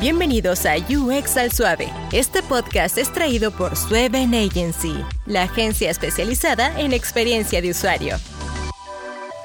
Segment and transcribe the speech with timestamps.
[0.00, 1.92] Bienvenidos a UX al Suave.
[2.10, 4.94] Este podcast es traído por Sueven Agency,
[5.26, 8.16] la agencia especializada en experiencia de usuario.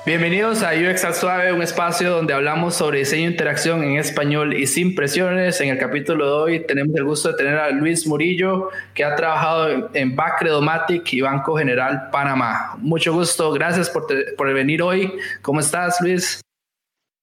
[0.06, 4.54] Bienvenidos a UX al Suave, un espacio donde hablamos sobre diseño e interacción en español
[4.54, 5.60] y sin presiones.
[5.60, 9.14] En el capítulo de hoy tenemos el gusto de tener a Luis Murillo, que ha
[9.14, 12.78] trabajado en Bacredomatic y Banco General Panamá.
[12.78, 15.12] Mucho gusto, gracias por, por venir hoy.
[15.42, 16.45] ¿Cómo estás, Luis?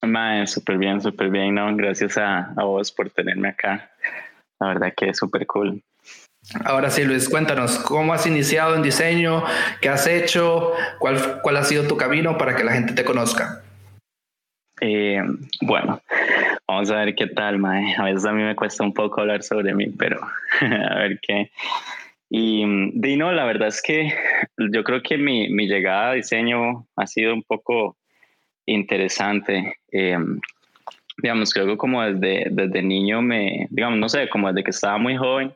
[0.02, 1.74] Mae, súper bien, súper bien, ¿no?
[1.76, 3.90] Gracias a, a, vos por tenerme acá.
[4.58, 5.82] La verdad que es súper cool.
[6.64, 9.44] Ahora sí, Luis, cuéntanos, ¿cómo has iniciado en diseño?
[9.80, 10.72] ¿Qué has hecho?
[10.98, 13.62] ¿Cuál, cuál ha sido tu camino para que la gente te conozca?
[14.80, 15.22] Eh,
[15.60, 16.00] bueno,
[16.66, 17.94] vamos a ver qué tal, Mae.
[17.96, 20.21] A veces a mí me cuesta un poco hablar sobre mí, pero
[20.60, 21.52] a ver qué.
[22.29, 24.12] Y Dino, la verdad es que
[24.58, 27.96] yo creo que mi, mi llegada a diseño ha sido un poco
[28.66, 29.79] interesante.
[29.90, 30.18] Eh,
[31.18, 34.98] digamos, creo que como desde, desde niño me, digamos, no sé, como desde que estaba
[34.98, 35.55] muy joven,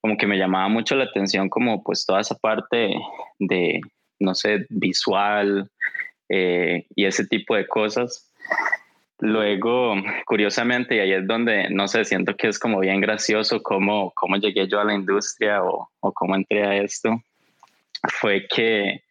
[0.00, 2.94] como que me llamaba mucho la atención como pues toda esa parte
[3.38, 3.80] de,
[4.20, 5.70] no sé, visual
[6.28, 8.30] eh, y ese tipo de cosas.
[9.20, 9.94] Luego,
[10.26, 14.36] curiosamente, y ahí es donde, no sé, siento que es como bien gracioso cómo, cómo
[14.36, 17.22] llegué yo a la industria o, o cómo entré a esto,
[18.20, 19.02] fue que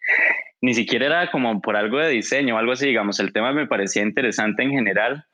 [0.63, 3.67] ni siquiera era como por algo de diseño o algo así, digamos, el tema me
[3.67, 5.25] parecía interesante en general,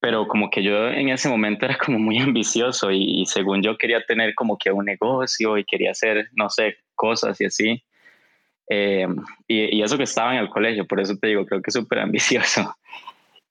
[0.00, 4.04] pero como que yo en ese momento era como muy ambicioso y, según yo quería
[4.04, 7.84] tener como que un negocio y quería hacer, no sé, cosas y así.
[8.68, 9.06] Eh,
[9.46, 12.74] y, eso que estaba en el colegio, por eso te digo, creo que súper ambicioso.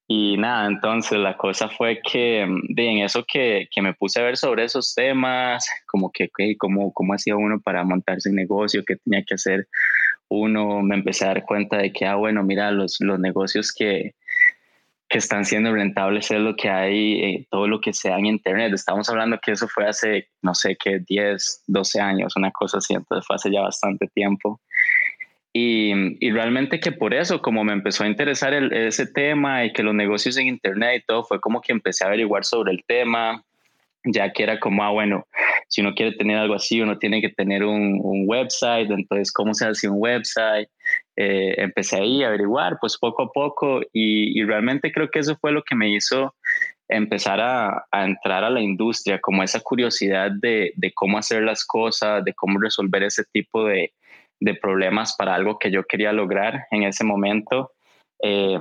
[0.06, 4.24] Y nada, entonces la cosa fue que de en eso que, que, me puse a
[4.24, 8.84] ver sobre esos temas, como que okay, cómo, cómo hacía uno para montarse un negocio,
[8.86, 9.68] qué tenía que hacer
[10.30, 14.14] uno me empecé a dar cuenta de que, ah, bueno, mira, los, los negocios que,
[15.10, 18.72] que están siendo rentables es lo que hay, eh, todo lo que sea en Internet.
[18.74, 22.94] Estamos hablando que eso fue hace, no sé, qué, 10, 12 años, una cosa así,
[22.94, 24.62] entonces fue hace ya bastante tiempo.
[25.52, 29.74] Y, y realmente que por eso, como me empezó a interesar el, ese tema y
[29.74, 32.84] que los negocios en Internet y todo, fue como que empecé a averiguar sobre el
[32.86, 33.44] tema,
[34.06, 35.26] ya que era como, ah, bueno,
[35.68, 39.54] si uno quiere tener algo así, uno tiene que tener un, un website, entonces, ¿cómo
[39.54, 40.70] se hace un website?
[41.16, 45.38] Eh, empecé ahí a averiguar, pues poco a poco, y, y, realmente creo que eso
[45.40, 46.34] fue lo que me hizo
[46.88, 51.64] empezar a, a entrar a la industria, como esa curiosidad de, de, cómo hacer las
[51.66, 53.94] cosas, de cómo resolver ese tipo de,
[54.40, 57.74] de problemas para algo que yo quería lograr en ese momento.
[58.24, 58.58] Eh,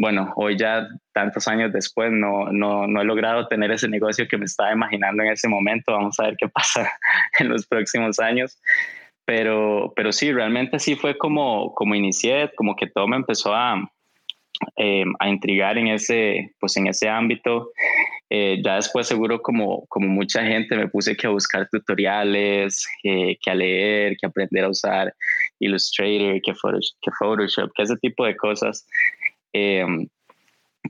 [0.00, 4.38] bueno, hoy ya tantos años después no, no, no, he logrado tener ese negocio que
[4.38, 5.92] me estaba imaginando en ese momento.
[5.92, 6.90] Vamos a ver qué pasa
[7.38, 8.58] en los próximos años.
[9.26, 13.92] Pero, pero sí, realmente sí fue como, como inicié, como que todo me empezó a,
[14.78, 17.70] eh, a intrigar en ese, pues en ese ámbito.
[18.30, 23.36] Eh, ya después seguro como, como mucha gente me puse que a buscar tutoriales, que
[23.46, 25.14] a leer, que aprender a usar
[25.58, 28.86] Illustrator, que Photoshop, que, Photoshop, que ese tipo de cosas.
[29.52, 30.08] Em,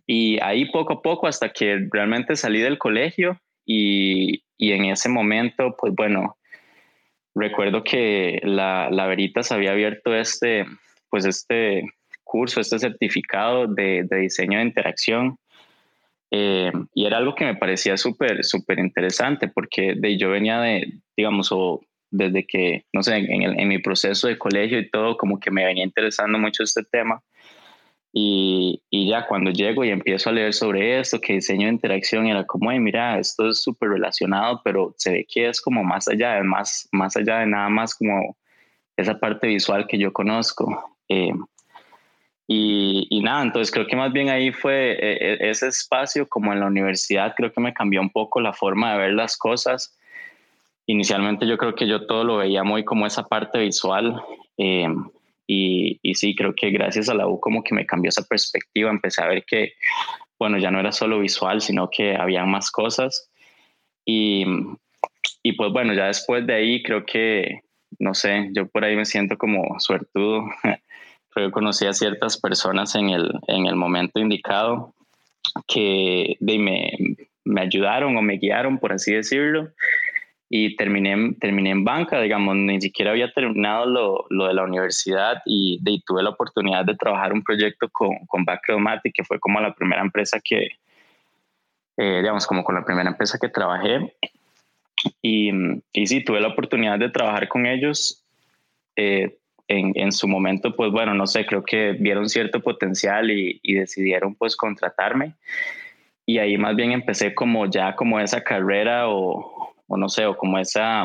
[0.07, 5.09] y ahí poco a poco hasta que realmente salí del colegio y, y en ese
[5.09, 6.37] momento, pues bueno,
[7.35, 10.67] recuerdo que la, la Veritas había abierto este,
[11.09, 11.85] pues este
[12.25, 15.37] curso, este certificado de, de diseño de interacción.
[16.31, 20.93] Eh, y era algo que me parecía súper, súper interesante porque de, yo venía de,
[21.17, 25.41] digamos, o desde que, no sé, en, en, mi proceso de colegio y todo, como
[25.41, 27.21] que me venía interesando mucho este tema.
[28.13, 32.27] Y, y, ya cuando llego y empiezo a leer sobre esto, que diseño de interacción,
[32.27, 36.09] era como, ay, mira, esto es súper relacionado, pero se ve que es como más
[36.09, 38.37] allá, más, más allá de nada más como
[38.97, 40.97] esa parte visual que yo conozco.
[41.09, 41.33] Eh,
[42.49, 46.59] y, y, nada, entonces creo que más bien ahí fue eh, ese espacio como en
[46.59, 49.97] la universidad, creo que me cambió un poco la forma de ver las cosas.
[50.87, 54.21] Inicialmente yo creo que yo todo lo veía muy como esa parte visual.
[54.59, 54.89] Eh,
[55.53, 58.89] y, y, sí, creo que gracias a la U como que me cambió esa perspectiva,
[58.89, 59.73] empecé a ver que,
[60.39, 63.29] bueno, ya no era solo visual, sino que había más cosas.
[64.05, 64.45] Y,
[65.43, 67.63] y pues bueno, ya después de ahí creo que,
[67.99, 70.45] no sé, yo por ahí me siento como suertudo.
[71.31, 74.95] creo que conocí a ciertas personas en el, en el momento indicado
[75.67, 76.93] que de, me,
[77.45, 79.73] me ayudaron o me guiaron, por así decirlo
[80.53, 85.41] y terminé, terminé en banca, digamos, ni siquiera había terminado lo, lo de la universidad
[85.47, 89.61] y, de, tuve la oportunidad de trabajar un proyecto con, con Backromatic, que fue como
[89.61, 90.71] la primera empresa que,
[91.97, 94.13] eh, digamos, como con la primera empresa que trabajé.
[95.23, 95.53] Y,
[95.93, 98.25] y sí, tuve la oportunidad de trabajar con ellos.
[98.97, 99.37] Eh,
[99.69, 103.75] en, en, su momento, pues bueno, no sé, creo que vieron cierto potencial y, y
[103.75, 105.35] decidieron pues contratarme.
[106.27, 109.60] y ahí más bien empecé como ya como esa carrera o,
[109.91, 111.05] o no sé, o como esa,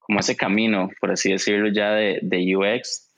[0.00, 3.14] como ese camino, por así decirlo, ya de, de UX.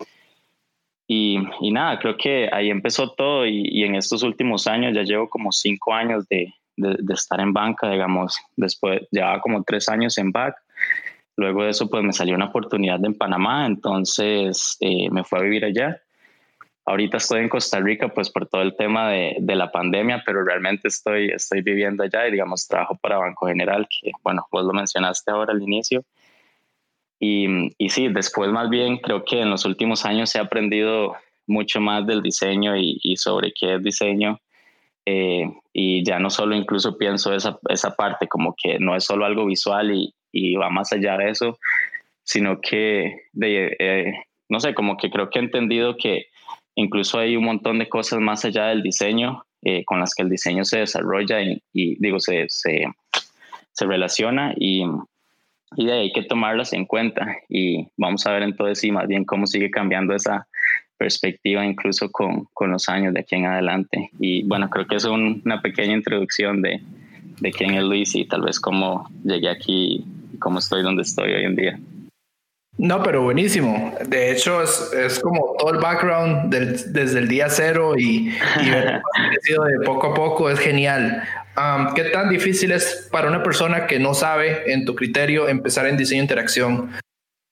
[1.06, 5.02] Y, y, nada, creo que ahí empezó todo y, y, en estos últimos años ya
[5.02, 10.18] llevo como cinco años de, de, estar en banca, digamos, después llevaba como tres años
[10.18, 10.56] en back.
[11.36, 15.42] Luego de eso, pues me salió una oportunidad en Panamá, entonces eh, me fui a
[15.42, 16.00] vivir allá.
[16.86, 20.44] Ahorita estoy en Costa Rica, pues por todo el tema de, de, la pandemia, pero
[20.44, 24.72] realmente estoy, estoy viviendo allá y, digamos, trabajo para Banco General, que, bueno, vos lo
[24.72, 26.04] mencionaste ahora al inicio.
[27.18, 27.46] Y,
[27.78, 31.16] y sí, después más bien creo que en los últimos años he aprendido
[31.46, 34.40] mucho más del diseño y, y sobre qué es diseño
[35.06, 39.26] eh, y ya no solo incluso pienso esa, esa parte como que no es solo
[39.26, 41.58] algo visual y, y va más allá de eso,
[42.22, 44.12] sino que, de, eh,
[44.48, 46.26] no sé, como que creo que he entendido que
[46.74, 50.30] incluso hay un montón de cosas más allá del diseño eh, con las que el
[50.30, 52.84] diseño se desarrolla y, digo, se, se,
[53.72, 54.84] se relaciona y,
[55.76, 59.08] y de ahí hay que tomarlas en cuenta y vamos a ver entonces sí, más
[59.08, 60.46] bien cómo sigue cambiando esa
[60.98, 64.10] perspectiva incluso con, con, los años de aquí en adelante.
[64.18, 66.80] Y bueno, creo que es un, una pequeña introducción de,
[67.40, 71.32] de quién es Luis y tal vez cómo llegué aquí y cómo estoy donde estoy
[71.32, 71.80] hoy en día.
[72.76, 73.96] No, pero buenísimo.
[74.06, 78.30] De hecho, es, es como todo el background del, desde el día cero y,
[78.60, 79.00] y ver
[79.48, 81.22] de poco a poco es genial.
[81.56, 85.86] Um, ¿Qué tan difícil es para una persona que no sabe, en tu criterio, empezar
[85.86, 86.90] en diseño de interacción?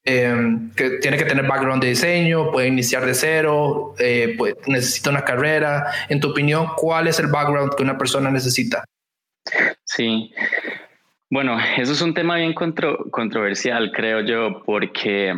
[0.05, 5.11] Eh, que tiene que tener background de diseño, puede iniciar de cero, eh, puede, necesita
[5.11, 5.87] una carrera.
[6.09, 8.85] En tu opinión, ¿cuál es el background que una persona necesita?
[9.85, 10.33] Sí,
[11.33, 15.35] bueno, eso es un tema bien contro controversial, creo yo, porque,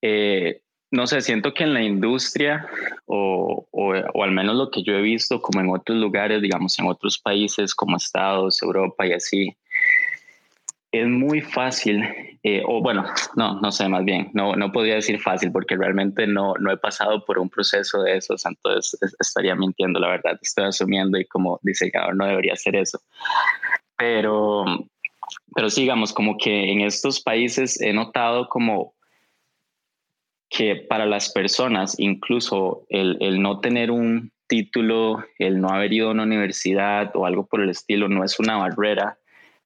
[0.00, 0.60] eh,
[0.92, 2.64] no sé, siento que en la industria,
[3.06, 6.86] o, o, al menos lo que yo he visto, como en otros lugares, digamos, en
[6.86, 9.56] otros países como Estados, Europa y así,
[10.92, 12.04] es muy fácil,
[12.44, 13.04] eh, o bueno,
[13.34, 16.76] no, no sé, más bien, no, no podría decir fácil porque realmente no, no he
[16.76, 21.58] pasado por un proceso de esos, entonces estaría mintiendo, la verdad, estoy asumiendo y como
[21.64, 23.00] diseñador no debería hacer eso.
[23.98, 24.64] Pero,
[25.54, 28.94] pero sigamos, como que en estos países he notado como
[30.48, 36.08] que para las personas, incluso el, el no tener un título, el no haber ido
[36.08, 39.18] a una universidad o algo por el estilo, no es una barrera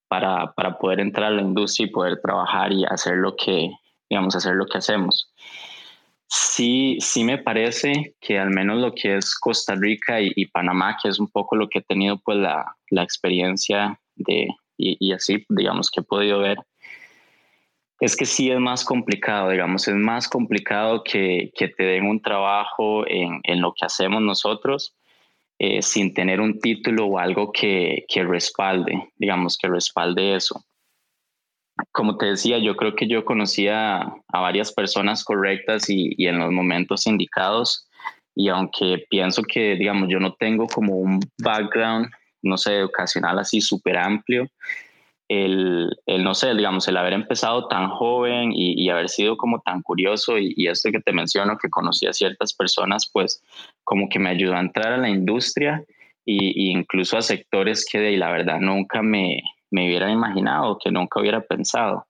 [0.09, 3.71] para, para, poder entrar a la industria y poder trabajar y hacer lo que,
[4.11, 5.33] digamos, hacer lo que hacemos.
[6.27, 10.97] Sí, sí me parece que al menos lo que es Costa Rica y, y Panamá,
[11.01, 15.91] que es un poco lo que he tenido pues la, la experiencia y, así, digamos,
[15.91, 16.59] que he podido ver,
[18.01, 22.21] es que sí es más complicado, digamos, es más complicado que, que te den un
[22.21, 24.97] trabajo en, en lo que hacemos nosotros
[25.59, 30.65] eh, sin tener un título o algo que, que respalde, digamos, que respalde eso.
[31.93, 36.51] Como te decía, yo creo que yo conocía a varias personas correctas y en los
[36.51, 37.89] momentos indicados
[38.35, 42.09] y aunque pienso que, digamos, yo no tengo como un background,
[42.43, 44.49] no sé, educacional así súper amplio,
[45.29, 49.81] el, el, no sé, digamos, el haber empezado tan joven y, haber sido como tan
[49.81, 53.43] curioso y, y, esto que te menciono, que conocí a ciertas personas, pues
[53.83, 55.83] como que me ayudó a entrar a la industria
[56.25, 61.21] y, incluso a sectores que de la verdad nunca me, me hubiera imaginado, que nunca
[61.21, 62.07] hubiera pensado.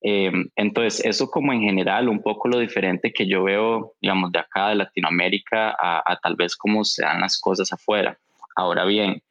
[0.00, 4.38] Eh, entonces, eso como en general, un poco lo diferente que yo veo, digamos, de
[4.38, 8.16] acá de Latinoamérica a, a tal vez cómo se dan las cosas afuera.
[8.56, 9.22] Ahora bien,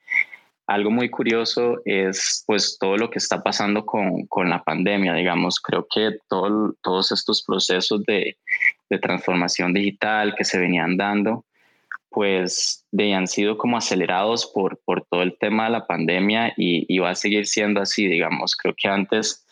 [0.67, 5.61] algo muy curioso es pues todo lo que está pasando con, con la pandemia, digamos,
[5.61, 8.37] creo que todo, todos estos procesos de,
[8.89, 11.45] de, transformación digital que se venían dando,
[12.09, 16.85] pues de, han sido como acelerados por, por todo el tema de la pandemia y,
[16.93, 19.45] y va a seguir siendo así, digamos, creo que antes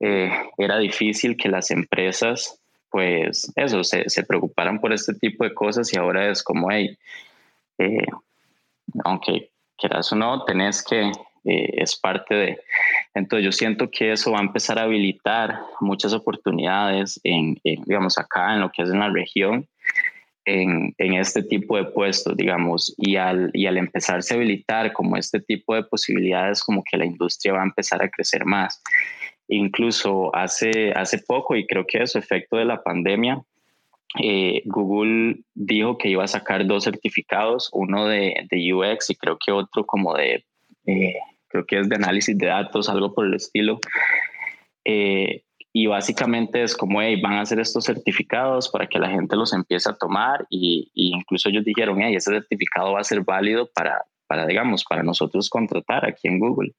[0.00, 2.58] eh, era difícil que las empresas
[2.90, 6.98] pues eso, se, se, preocuparan por este tipo de cosas y ahora es como, hey,
[7.78, 8.06] eh,
[9.02, 9.51] aunque
[9.82, 11.10] quieras o no, tenés que,
[11.44, 12.58] eh, es parte de.
[13.14, 18.16] Entonces yo siento que eso va a empezar a habilitar muchas oportunidades en, en digamos,
[18.16, 19.66] acá en lo que es en la región,
[20.44, 25.16] en, en, este tipo de puestos, digamos, y al, y al empezarse a habilitar como
[25.16, 28.80] este tipo de posibilidades, como que la industria va a empezar a crecer más.
[29.48, 33.42] Incluso hace, hace poco, y creo que es efecto de la pandemia,
[34.20, 39.38] eh, Google dijo que iba a sacar dos certificados, uno de, de UX y creo
[39.44, 40.44] que otro como de,
[40.86, 41.14] eh,
[41.48, 43.78] creo que es de análisis de datos, algo por el estilo.
[44.84, 49.36] Eh, y básicamente es como, hey, van a hacer estos certificados para que la gente
[49.36, 53.22] los empiece a tomar y, y incluso ellos dijeron, hey, ese certificado va a ser
[53.22, 56.72] válido para, para, digamos, para nosotros contratar aquí en Google.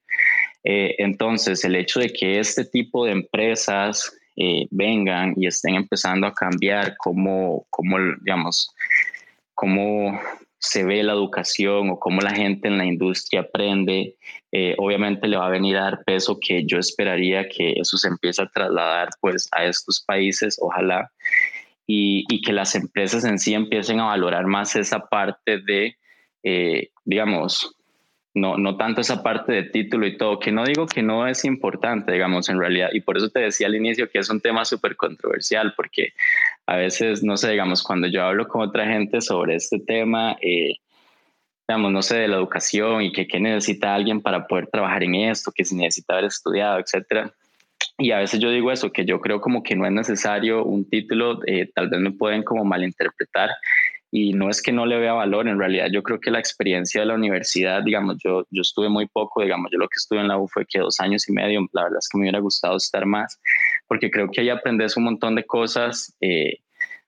[0.65, 6.33] Entonces, el hecho de que este tipo de empresas eh, vengan y estén empezando a
[6.33, 8.69] cambiar cómo, cómo, digamos,
[9.53, 10.19] cómo
[10.63, 14.15] se ve la educación o cómo la gente en la industria aprende,
[14.51, 18.07] eh, obviamente le va a venir a dar peso que yo esperaría que eso se
[18.07, 21.11] empiece a trasladar pues a estos países, ojalá,
[21.85, 25.97] y, y que las empresas en sí empiecen a valorar más esa parte de,
[26.43, 27.75] eh, digamos,
[28.33, 31.45] no, no tanto esa parte de título y todo, que no digo que no es
[31.45, 34.65] importante, digamos, en realidad, y por eso te decía al inicio que es un tema
[34.65, 36.13] súper controversial, porque
[36.65, 40.77] a veces, no sé, digamos, cuando yo hablo con otra gente sobre este tema, eh,
[41.67, 45.15] digamos, no sé, de la educación y que qué necesita alguien para poder trabajar en
[45.15, 47.31] esto, que si necesita haber estudiado, etcétera.
[47.97, 50.89] Y a veces yo digo eso, que yo creo como que no es necesario un
[50.89, 53.51] título, eh, tal vez me pueden como malinterpretar,
[54.15, 57.01] y no es que no le vea valor, en realidad yo creo que la experiencia
[57.01, 60.27] de la universidad, digamos, yo, yo estuve muy poco, digamos, yo lo que estuve en
[60.27, 62.77] la U fue que dos años y medio, la verdad es que me hubiera gustado
[62.77, 63.41] estar más,
[63.87, 66.59] porque creo que ahí aprendes un montón de cosas, eh,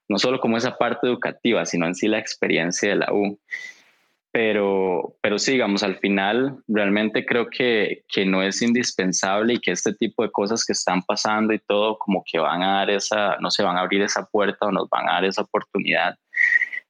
[0.10, 3.40] no solo como esa parte educativa, sino en sí la experiencia de la U.
[4.32, 9.72] Pero, pero sí, digamos, al final realmente creo que, que no es indispensable y que
[9.72, 13.38] este tipo de cosas que están pasando y todo como que van a dar esa,
[13.40, 16.16] no se van a abrir esa puerta o nos van a dar esa oportunidad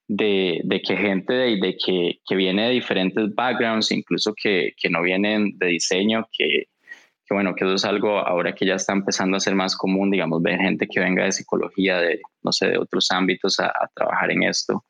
[0.07, 4.89] de, de que gente de, de que, que, viene de diferentes backgrounds, incluso que, que
[4.89, 6.67] no vienen de diseño, que,
[7.25, 10.11] que, bueno, que eso es algo ahora que ya está empezando a ser más común,
[10.11, 13.89] digamos, ver gente que venga de psicología, de, no sé, de otros ámbitos a, a
[13.95, 14.83] trabajar en esto.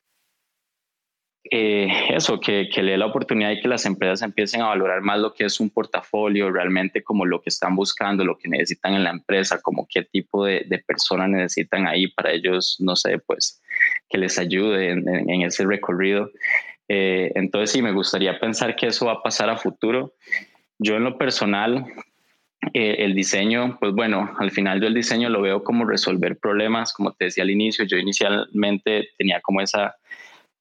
[1.50, 5.00] Eh, eso, que, que le dé la oportunidad y que las empresas empiecen a valorar
[5.02, 8.94] más lo que es un portafolio, realmente como lo que están buscando, lo que necesitan
[8.94, 13.18] en la empresa, como qué tipo de, de persona necesitan ahí para ellos, no sé,
[13.18, 13.60] pues
[14.08, 16.30] que les ayude en, ese recorrido.
[16.88, 20.14] Eh, entonces sí, me gustaría pensar que eso va a pasar a futuro.
[20.78, 21.86] Yo en lo personal,
[22.72, 26.92] eh, el diseño, pues bueno, al final yo el diseño lo veo como resolver problemas,
[26.92, 29.96] como te decía al inicio, yo inicialmente tenía como esa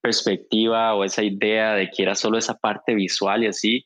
[0.06, 3.86] perspectiva o esa idea de que era solo esa parte visual y así.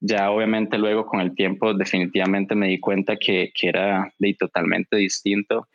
[0.00, 4.96] Ya obviamente luego con el tiempo definitivamente me di cuenta que, que era de totalmente
[4.96, 5.66] distinto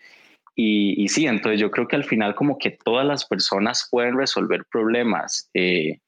[0.55, 4.65] y, sí, entonces yo creo que al final como que todas las personas pueden resolver
[4.71, 5.49] problemas.
[5.53, 5.99] Eh,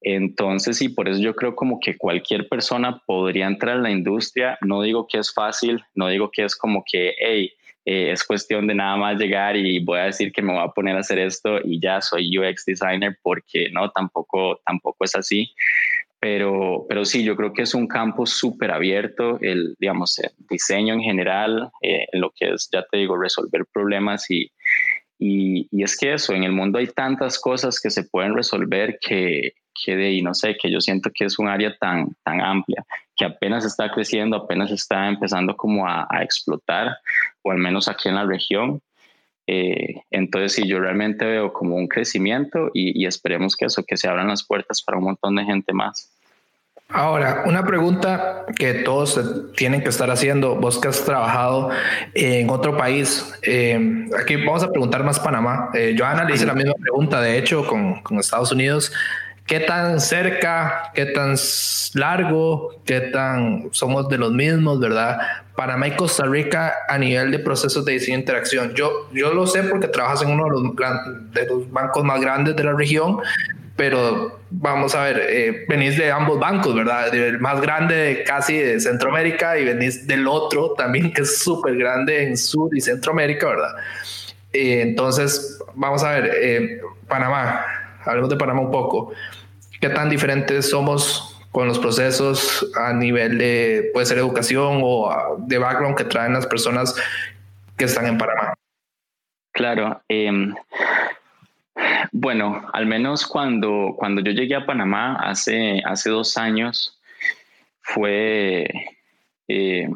[0.00, 4.56] entonces, sí, por eso yo creo como que cualquier persona podría entrar en la industria.
[4.60, 7.52] No digo que es fácil, no digo que es como que, hey,
[7.84, 10.68] eh, es cuestión de nada más llegar y voy a decir que me voy a
[10.68, 15.52] poner a hacer esto y ya soy UX designer, porque no, tampoco, tampoco es así.
[16.18, 20.92] Pero, pero sí, yo creo que es un campo súper abierto, el, digamos, el diseño
[20.92, 24.52] en general, eh, lo que es, ya te digo, resolver problemas y,
[25.18, 28.98] y, y, es que eso, en el mundo hay tantas cosas que se pueden resolver
[29.00, 32.40] que, que de ahí, no sé, que yo siento que es un área tan, tan
[32.42, 32.84] amplia,
[33.20, 36.96] que apenas está creciendo, apenas está empezando como a, a explotar,
[37.42, 38.80] o al menos aquí en la región.
[39.46, 43.98] Eh, entonces, sí, yo realmente veo como un crecimiento y, y, esperemos que eso, que
[43.98, 46.10] se abran las puertas para un montón de gente más.
[46.88, 49.20] Ahora, una pregunta que todos
[49.54, 51.68] tienen que estar haciendo, vos que has trabajado
[52.14, 55.68] en otro país, eh, aquí vamos a preguntar más Panamá.
[55.74, 58.94] Eh, Joana le hice la misma pregunta, de hecho, con, con Estados Unidos.
[59.50, 61.34] ¿Qué tan cerca, qué tan
[61.94, 65.18] largo, qué tan somos de los mismos, verdad?
[65.56, 68.74] Panamá y Costa Rica a nivel de procesos de diseño e interacción.
[68.74, 72.74] Yo, yo lo sé porque trabajas en uno de los, bancos más grandes de la
[72.74, 73.18] región,
[73.74, 77.12] pero vamos a ver, eh, venís de ambos bancos, ¿verdad?
[77.12, 82.22] El más grande casi de Centroamérica y venís del otro también que es súper grande
[82.22, 83.74] en Sur y Centroamérica, ¿verdad?
[84.52, 89.12] Eh, entonces, vamos a ver, eh, Panamá, hablemos de Panamá un poco.
[89.80, 95.58] ¿Qué tan diferentes somos con los procesos a nivel de, puede ser educación o de
[95.58, 96.94] background que traen las personas
[97.76, 98.54] que están en Panamá?
[99.52, 100.00] Claro.
[100.08, 100.30] Eh,
[102.12, 106.98] bueno, al menos cuando, cuando yo llegué a Panamá hace, hace dos años,
[107.80, 108.68] fue,
[109.48, 109.88] eh,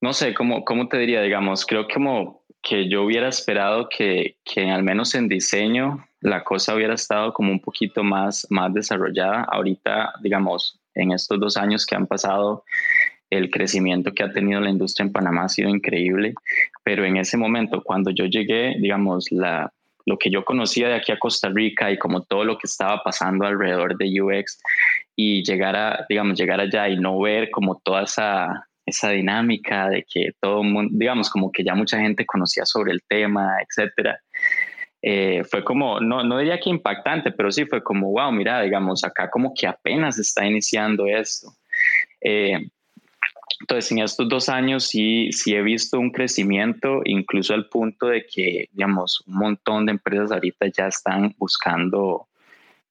[0.00, 1.22] no sé, ¿cómo, ¿cómo te diría?
[1.22, 6.44] Digamos, creo que como que yo hubiera esperado que, que al menos en diseño la
[6.44, 9.44] cosa hubiera estado como un poquito más, más desarrollada.
[9.50, 12.64] Ahorita, digamos, en estos dos años que han pasado,
[13.30, 16.34] el crecimiento que ha tenido la industria en Panamá ha sido increíble,
[16.84, 19.72] pero en ese momento, cuando yo llegué, digamos, la,
[20.04, 23.02] lo que yo conocía de aquí a Costa Rica y como todo lo que estaba
[23.02, 24.60] pasando alrededor de UX
[25.16, 30.04] y llegar a, digamos, llegar allá y no ver como toda esa, esa dinámica de
[30.04, 34.20] que todo mundo, digamos, como que ya mucha gente conocía sobre el tema, etcétera.
[35.02, 39.02] eh, fue como, no, no diría que impactante, pero sí fue como, wow, mira, digamos,
[39.04, 41.48] acá como que apenas está iniciando esto.
[42.20, 42.68] Eh,
[43.60, 48.24] entonces, en estos dos años sí, sí he visto un crecimiento, incluso al punto de
[48.26, 52.29] que, digamos, un montón de empresas ahorita ya están buscando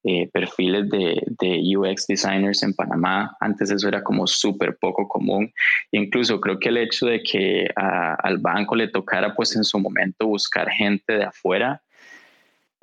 [0.03, 3.36] eh, perfiles de, de, UX designers en Panamá.
[3.39, 5.51] Antes eso era como súper poco común.
[5.91, 10.27] incluso creo que el hecho de que al banco le tocara pues en su momento
[10.27, 11.82] buscar gente de afuera,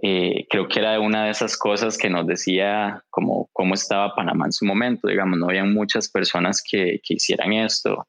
[0.02, 4.44] eh, creo que era una de esas cosas que nos decía como cómo estaba Panamá
[4.44, 8.06] en su momento, digamos, no había muchas personas que, que hicieran esto.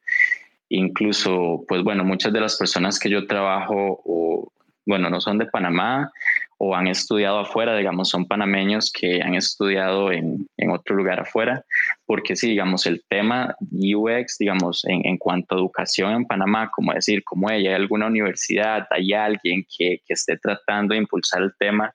[0.69, 4.51] Incluso, pues bueno, muchas de las personas que yo trabajo, o,
[4.85, 6.11] bueno, no son de Panamá
[6.59, 11.63] o han estudiado afuera, digamos, son panameños que han estudiado en, en otro lugar afuera,
[12.05, 16.93] porque sí, digamos, el tema UX, digamos, en, en, cuanto a educación en Panamá, como
[16.93, 21.93] decir, como hay alguna universidad, hay alguien que, que esté tratando de impulsar el tema,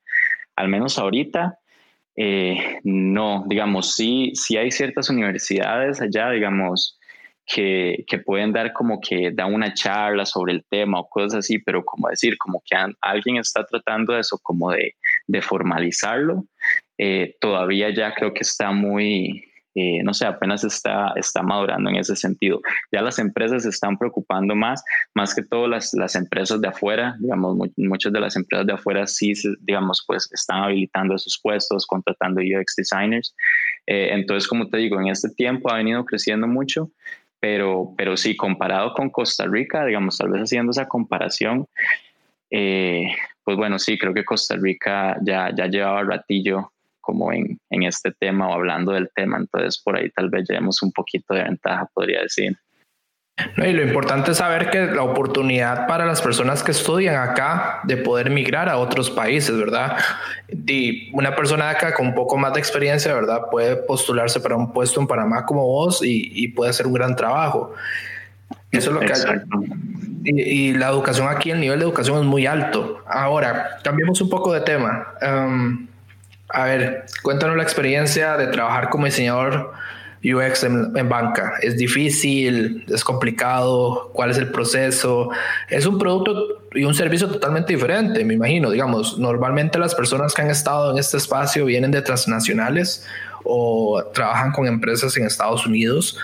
[0.54, 1.58] al menos ahorita,
[2.14, 6.98] eh, no, digamos, sí, sí hay ciertas universidades allá, digamos,
[7.52, 11.58] que, que, pueden dar como que da una charla sobre el tema o cosas así,
[11.58, 14.94] pero como decir, como que alguien está tratando eso, como de,
[15.26, 16.46] de formalizarlo,
[16.96, 19.44] eh, todavía ya creo que está muy,
[19.74, 22.60] eh, no sé, apenas está, está madurando en ese sentido.
[22.90, 24.82] Ya las empresas se están preocupando más,
[25.14, 29.06] más que todo las, las empresas de afuera, digamos, muchas de las empresas de afuera
[29.06, 33.34] sí, digamos, pues están habilitando esos puestos, contratando UX designers.
[33.86, 36.90] Eh, entonces, como te digo, en este tiempo ha venido creciendo mucho
[37.42, 41.66] pero, pero sí, comparado con Costa Rica, digamos, tal vez haciendo esa comparación,
[42.48, 46.70] eh, pues bueno, sí, creo que Costa Rica ya, ya llevaba ratillo
[47.00, 50.84] como en, en este tema o hablando del tema, entonces por ahí tal vez llevemos
[50.84, 52.56] un poquito de ventaja, podría decir.
[53.56, 57.80] No, y lo importante es saber que la oportunidad para las personas que estudian acá
[57.84, 59.96] de poder migrar a otros países, ¿verdad?
[60.66, 63.42] Y una persona de acá con un poco más de experiencia, ¿verdad?
[63.50, 67.16] Puede postularse para un puesto en Panamá como vos y, y puede hacer un gran
[67.16, 67.74] trabajo.
[68.72, 69.12] Eso es lo que.
[70.24, 73.02] Y, la educación aquí, el nivel de educación es muy alto.
[73.06, 75.08] Ahora, cambiemos un poco de tema.
[75.20, 75.88] Um,
[76.48, 79.72] a ver, cuéntanos la experiencia de trabajar como diseñador
[80.24, 81.54] UX en, banca?
[81.62, 82.84] ¿Es difícil?
[82.88, 84.10] ¿Es complicado?
[84.12, 85.30] ¿Cuál es el proceso?
[85.68, 88.70] Es un producto y un servicio totalmente diferente, me imagino.
[88.70, 93.04] Digamos, normalmente las personas que han estado en este espacio vienen de transnacionales
[93.44, 96.18] o trabajan con empresas en Estados Unidos,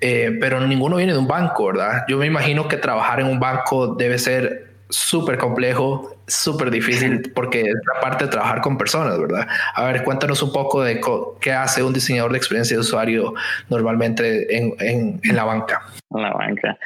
[0.00, 2.04] eh, pero ninguno viene de un banco, ¿verdad?
[2.08, 7.62] Yo me imagino que trabajar en un banco debe ser súper complejo, súper difícil porque
[7.62, 9.48] es la parte de trabajar con personas, ¿verdad?
[9.74, 11.00] A ver, cuéntanos un poco de
[11.40, 13.34] qué hace un diseñador de experiencia de usuario
[13.68, 15.82] normalmente en, en, la banca.
[16.10, 16.78] En la banca.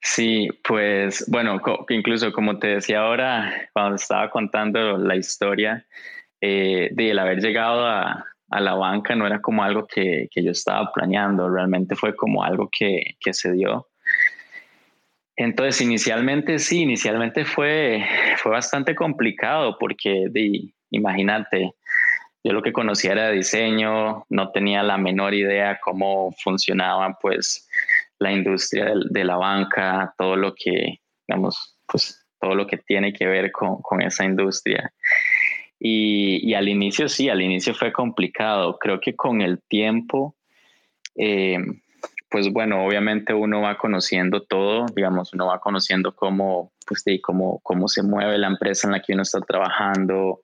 [0.00, 5.86] Sí, pues bueno, incluso como te decía ahora, cuando estaba contando la historia
[6.40, 10.44] eh, de el haber llegado a, a, la banca, no era como algo que, que,
[10.44, 13.88] yo estaba planeando, realmente fue como algo que, que se dio.
[15.36, 18.04] Entonces, inicialmente sí, inicialmente fue,
[18.38, 20.26] fue bastante complicado porque,
[20.90, 21.74] imagínate,
[22.44, 27.68] yo lo que conocía era diseño, no tenía la menor idea cómo funcionaba pues
[28.18, 33.26] la industria de, la banca, todo lo que, digamos, pues todo lo que tiene que
[33.26, 34.92] ver con, con esa industria.
[35.80, 38.78] Y, y, al inicio sí, al inicio fue complicado.
[38.78, 40.36] Creo que con el tiempo
[41.16, 41.58] eh,
[42.34, 47.86] pues bueno, obviamente uno va conociendo todo, digamos, uno va conociendo cómo, pues, cómo, cómo
[47.86, 50.40] se mueve la empresa en la que uno está trabajando,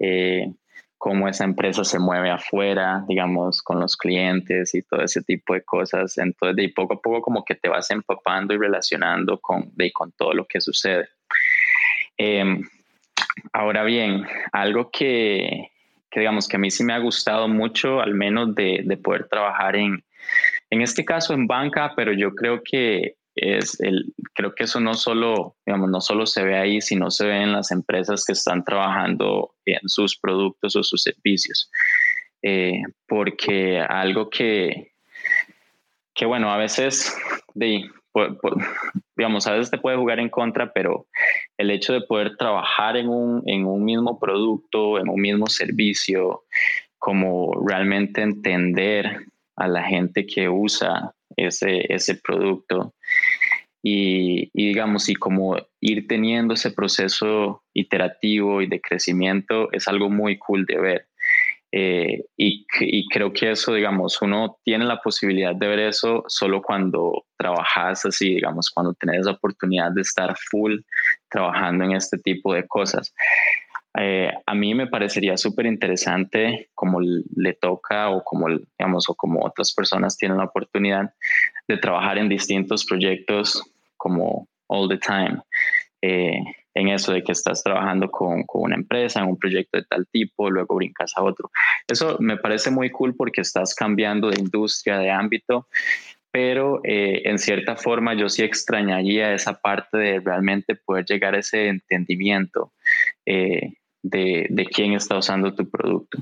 [0.00, 0.52] eh,
[0.96, 5.62] cómo esa empresa se mueve afuera, digamos, con los clientes y todo ese tipo de
[5.62, 6.18] cosas.
[6.18, 10.10] Entonces, de poco a poco como que te vas empapando y relacionando con, de, con
[10.10, 11.08] todo lo que sucede.
[12.16, 12.64] Em,
[13.52, 15.70] ahora bien, algo que,
[16.10, 19.28] que, digamos que a mí sí me ha gustado mucho, al menos de, de poder
[19.28, 20.02] trabajar en,
[20.70, 24.94] en este caso en banca, pero yo creo que es el, creo que eso no
[24.94, 29.54] solo, no solo se ve ahí, sino se ve en las empresas que están trabajando
[29.64, 31.70] en sus productos o sus servicios.
[32.42, 34.92] Eh, porque algo que,
[36.14, 37.16] que bueno, a veces,
[37.54, 41.06] digamos, a veces te puede jugar en contra, pero
[41.56, 46.44] el hecho de poder trabajar en un, en un mismo producto, en un mismo servicio,
[46.98, 49.26] como realmente entender
[49.58, 52.94] a la gente que usa ese, ese producto.
[53.82, 60.38] Y, digamos, y como ir teniendo ese proceso iterativo y de crecimiento es algo muy
[60.38, 61.08] cool de ver.
[61.70, 62.66] Eh, y,
[63.08, 68.34] creo que eso, digamos, uno tiene la posibilidad de ver eso solo cuando trabajas así,
[68.34, 70.78] digamos, cuando tienes la oportunidad de estar full
[71.30, 73.12] trabajando en este tipo de cosas.
[74.00, 79.44] Eh, a mí me parecería súper interesante como le toca o como, digamos, o como
[79.44, 81.12] otras personas tienen la oportunidad
[81.66, 83.62] de trabajar en distintos proyectos
[83.96, 85.40] como all the time.
[86.00, 86.38] Eh,
[86.74, 90.48] en eso de que estás trabajando con, una empresa, en un proyecto de tal tipo,
[90.48, 91.50] luego brincas a otro.
[91.88, 95.66] Eso me parece muy cool porque estás cambiando de industria, de ámbito,
[96.30, 101.40] pero eh, en cierta forma yo sí extrañaría esa parte de realmente poder llegar a
[101.40, 102.72] ese entendimiento
[104.02, 106.18] de, de, quién está usando tu producto.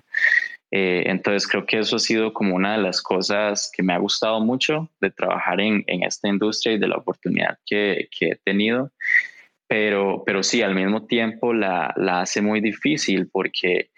[0.70, 3.98] Eh, entonces creo que eso ha sido como una de las cosas que me ha
[3.98, 8.36] gustado mucho de trabajar en, en esta industria y de la oportunidad que, que he
[8.44, 8.90] tenido
[9.68, 13.90] pero, pero sí, al mismo tiempo la, la hace muy difícil porque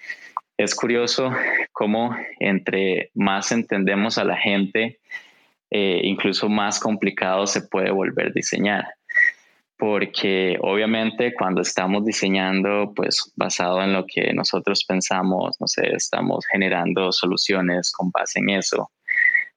[0.56, 1.30] es curioso
[1.72, 4.98] cómo entre más entendemos a la gente,
[5.70, 8.86] eh, incluso más complicado se puede volver diseñar.
[9.78, 16.44] Porque obviamente cuando estamos diseñando, pues basado en lo que nosotros pensamos, no sé, estamos
[16.50, 18.90] generando soluciones con base en eso,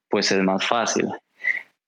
[0.08, 1.08] pues es más fácil.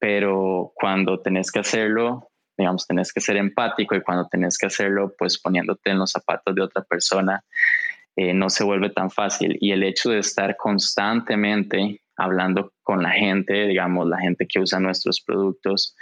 [0.01, 5.13] Pero cuando tenés que hacerlo digamos, tenés que ser empático y cuando tenés que hacerlo,
[5.19, 7.45] pues poniéndote en los zapatos de otra persona,
[8.17, 9.57] eh, no se vuelve tan fácil.
[9.61, 14.79] Y el hecho de estar constantemente hablando con la gente, digamos, la gente que usa
[14.79, 15.97] nuestros productos,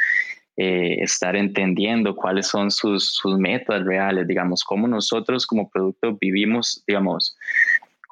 [0.57, 6.85] eh, estar entendiendo cuáles son sus, sus metas reales, digamos, cómo nosotros como producto vivimos,
[6.87, 7.37] digamos,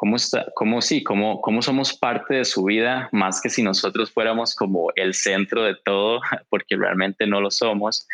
[0.01, 4.11] cómo, está, cómo sí, cómo, cómo somos parte de su vida, más que si nosotros
[4.11, 8.09] fuéramos como el centro de todo, porque realmente no lo somos.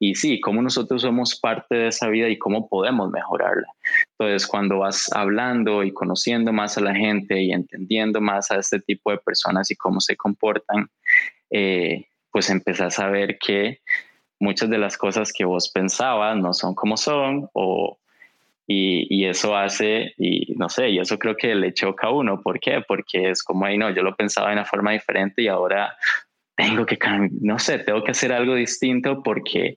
[0.00, 3.68] Y sí, cómo nosotros somos parte de esa vida y cómo podemos mejorarla.
[4.18, 8.80] Entonces, cuando vas hablando y conociendo más a la gente y entendiendo más a este
[8.80, 10.88] tipo de personas y cómo se comportan,
[11.50, 12.08] eh,
[12.38, 13.80] pues empezás a ver que
[14.38, 17.98] muchas de las cosas que vos pensabas no son como son o
[18.64, 22.40] y, eso hace, y no sé, y eso creo que le choca a uno.
[22.40, 22.80] ¿Por qué?
[22.86, 25.96] Porque es como, ahí no, yo lo pensaba de una forma diferente y ahora
[26.54, 26.96] tengo que,
[27.40, 29.76] no sé, tengo que hacer algo distinto porque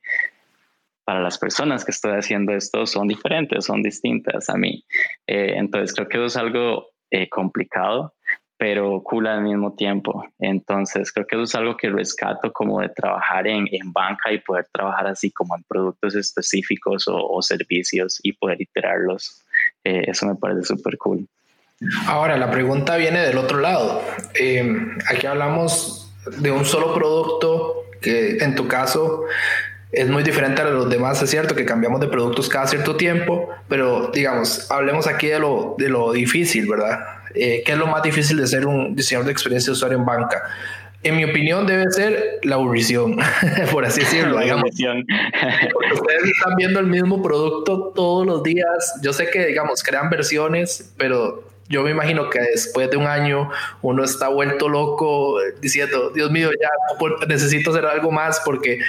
[1.04, 4.86] para las personas que estoy haciendo esto son diferentes, son distintas a mí.
[5.26, 8.14] Eh, entonces creo que eso es algo eh, complicado
[8.62, 10.24] pero cool al mismo tiempo.
[10.38, 14.38] Entonces, creo que eso es algo que rescato como de trabajar en, en banca y
[14.38, 19.42] poder trabajar así como en productos específicos o, servicios y poder iterarlos.
[19.84, 21.26] Eh, eso me parece súper cool.
[22.06, 24.04] Ahora, la pregunta viene del otro lado.
[24.36, 24.64] Eh,
[25.10, 29.24] aquí hablamos de un solo producto que en tu caso
[29.92, 33.50] es muy diferente a los demás, es cierto que cambiamos de productos cada cierto tiempo,
[33.68, 37.21] pero digamos, hablemos aquí de lo, de lo difícil, ¿verdad?
[37.36, 40.06] Eh, ¿Qué es lo más difícil de ser un diseñador de experiencia de usuario en
[40.06, 40.44] banca?
[41.04, 43.18] En mi opinión debe ser la aburrición,
[43.72, 44.40] por así decirlo.
[44.40, 44.70] Digamos.
[44.70, 49.00] ustedes están viendo el mismo producto todos los días.
[49.02, 53.50] Yo sé que, digamos, crean versiones, pero yo me imagino que después de un año
[53.82, 56.70] uno está vuelto loco diciendo, Dios mío, ya
[57.28, 58.80] necesito hacer algo más porque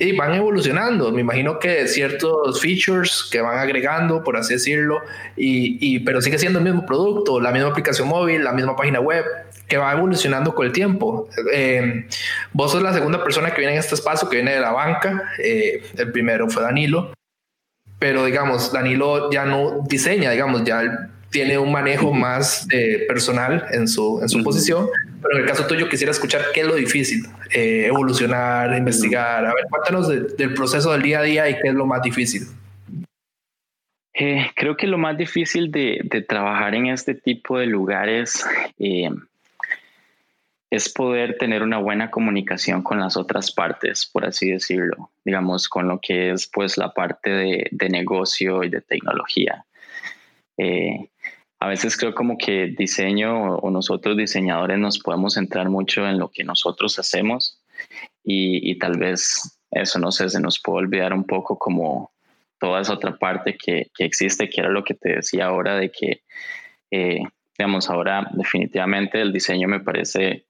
[0.00, 1.12] y van evolucionando.
[1.12, 5.02] Me imagino que ciertos features que van agregando, por así decirlo,
[5.36, 9.24] y, pero sigue siendo el mismo producto, la misma aplicación móvil, la misma página web,
[9.68, 11.28] que va evolucionando con el tiempo.
[11.52, 12.06] Eh,
[12.52, 15.30] vos sos la segunda persona que viene en este espacio, que viene de la banca.
[15.38, 17.12] Eh, el primero fue Danilo,
[17.98, 22.66] pero digamos, Danilo ya no diseña, digamos, ya tiene un manejo más
[23.08, 24.88] personal en su, en su posición
[25.22, 29.44] pero en el caso tuyo quisiera escuchar qué es lo difícil, eh, evolucionar, investigar.
[29.44, 32.42] A ver, cuéntanos del proceso del día a día y qué es lo más difícil.
[34.14, 38.44] Eh, creo que lo más difícil de, de, trabajar en este tipo de lugares
[38.78, 39.10] eh,
[40.68, 45.88] es poder tener una buena comunicación con las otras partes, por así decirlo, digamos, con
[45.88, 49.64] lo que es pues la parte de, de negocio y de tecnología.
[50.58, 51.08] Eh,
[51.60, 56.30] a veces creo como que diseño o nosotros diseñadores nos podemos centrar mucho en lo
[56.30, 57.60] que nosotros hacemos
[58.24, 62.12] y, tal vez eso, no sé, se nos puede olvidar un poco como
[62.58, 66.22] toda esa otra parte que, existe, que era lo que te decía ahora de que,
[66.90, 67.20] eh,
[67.58, 70.46] digamos, ahora definitivamente el diseño me parece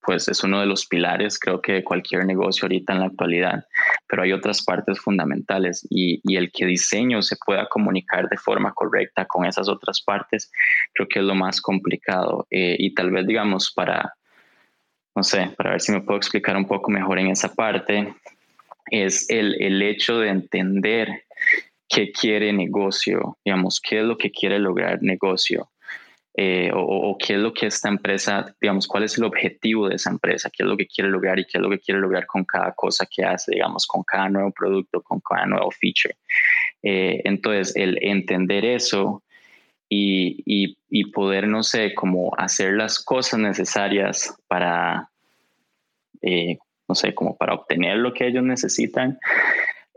[0.00, 3.66] pues es uno de los pilares, creo que de cualquier negocio ahorita en la actualidad,
[4.06, 9.26] pero hay otras partes fundamentales y, el que diseño se pueda comunicar de forma correcta
[9.26, 10.50] con esas otras partes,
[10.94, 12.46] creo que es lo más complicado.
[12.50, 14.14] Eh, y tal vez digamos para,
[15.16, 18.14] no sé, para ver si me puedo explicar un poco mejor en esa parte,
[18.90, 21.24] es el, el hecho de entender
[21.88, 25.70] qué quiere negocio, digamos, qué es lo que quiere lograr negocio
[26.40, 30.10] eh, o, qué es lo que esta empresa, digamos, cuál es el objetivo de esa
[30.10, 32.44] empresa, qué es lo que quiere lograr y qué es lo que quiere lograr con
[32.44, 36.16] cada cosa que hace, digamos, con cada nuevo producto, con cada nuevo feature.
[36.84, 39.24] Eh, entonces, el entender eso
[39.88, 45.10] y, y, poder, no sé, como hacer las cosas necesarias para,
[46.22, 49.18] eh, no sé, como para obtener lo que ellos necesitan,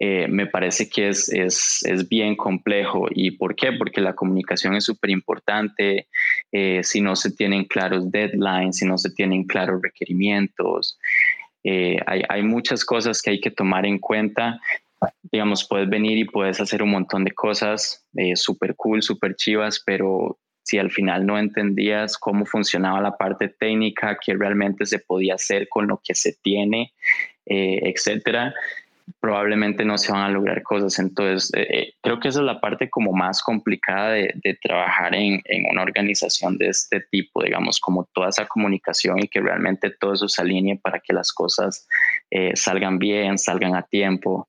[0.04, 3.06] eh, me parece que es, es, es, bien complejo.
[3.12, 3.72] ¿Y por qué?
[3.72, 6.08] Porque la comunicación es súper importante.
[6.52, 10.98] Eh, si no se tienen claros deadlines, si no se tienen claros requerimientos,
[11.64, 14.60] hay, hay, muchas cosas que hay que tomar en cuenta.
[15.24, 19.82] Digamos, puedes venir y puedes hacer un montón de cosas eh, súper cool, súper chivas,
[19.84, 25.36] pero si al final no entendías cómo funcionaba la parte técnica, qué realmente se podía
[25.36, 26.94] hacer con lo que se tiene,
[27.48, 28.54] eh, etcétera,
[29.20, 30.98] probablemente no se van a lograr cosas.
[31.00, 35.42] Entonces, eh, eh, creo que esa es la parte como más complicada de, trabajar en,
[35.72, 40.28] una organización de este tipo, digamos, como toda esa comunicación y que realmente todo eso
[40.28, 41.88] se alinee para que las cosas
[42.56, 44.48] salgan bien, salgan a tiempo.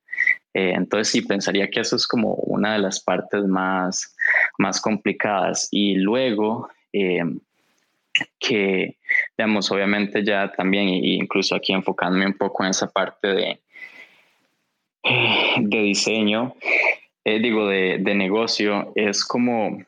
[0.55, 4.15] Eh, entonces sí, pensaría que eso es como una de las partes más,
[4.59, 5.69] más complicadas.
[5.71, 7.23] Y luego, eh,
[8.39, 8.99] que,
[9.37, 13.61] digamos, obviamente ya también, incluso aquí enfocándome un poco en esa parte de,
[15.05, 16.55] de diseño,
[17.25, 19.85] eh, digo, de, de, negocio, es como,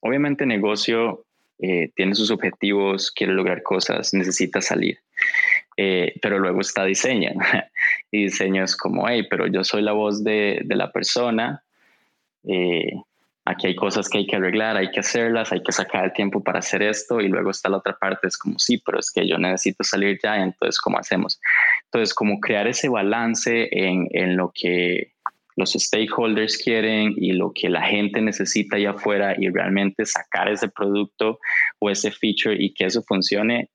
[0.00, 1.22] obviamente negocio
[1.58, 4.98] tiene sus objetivos, quiere lograr cosas, necesita salir.
[5.74, 7.30] pero luego está diseño.
[8.10, 11.64] y diseño es como, hey, pero yo soy la voz de, de la persona,
[12.46, 13.02] eh,
[13.46, 16.42] aquí hay cosas que hay que arreglar, hay que hacerlas, hay que sacar el tiempo
[16.42, 19.26] para hacer esto y luego está la otra parte, es como, sí, pero es que
[19.26, 21.40] yo necesito salir ya, entonces, ¿cómo hacemos?
[21.84, 25.12] Entonces, como crear ese balance en, en lo que
[25.54, 30.68] los stakeholders quieren y lo que la gente necesita allá afuera y realmente sacar ese
[30.68, 31.38] producto
[31.78, 33.70] o ese feature y que eso funcione,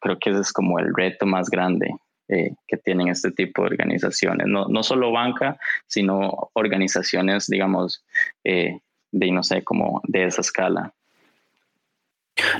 [0.00, 1.90] creo que ese es como el reto más grande.
[2.30, 4.46] Eh, que tienen este tipo de organizaciones.
[4.48, 8.04] No, no solo banca, sino organizaciones, digamos,
[8.44, 8.80] eh,
[9.12, 10.92] de, no sé, como de esa escala.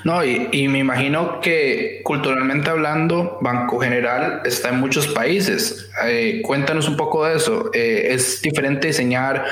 [0.05, 5.89] No, y, me imagino que culturalmente hablando, Banco General está en muchos países.
[6.05, 7.71] Eh, cuéntanos un poco de eso.
[7.73, 9.45] ¿Es diferente diseñar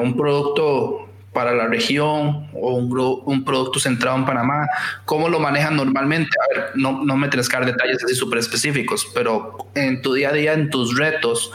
[0.00, 4.66] un producto para la región o un, un, producto centrado en Panamá?
[5.04, 6.30] ¿Cómo lo manejan normalmente?
[6.40, 10.30] A ver, no, no me tienes que detalles así súper específicos, pero en tu día
[10.30, 11.52] a día, en tus retos,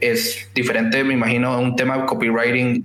[0.00, 2.84] es diferente, me imagino, un tema de copywriting,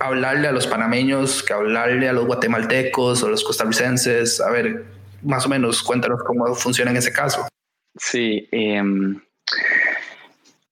[0.00, 4.40] hablarle a los panameños que hablarle a los guatemaltecos o los costarricenses.
[4.40, 4.84] A ver,
[5.22, 7.46] más o menos, cuéntanos cómo funciona en ese caso.
[7.96, 8.82] Sí, eh,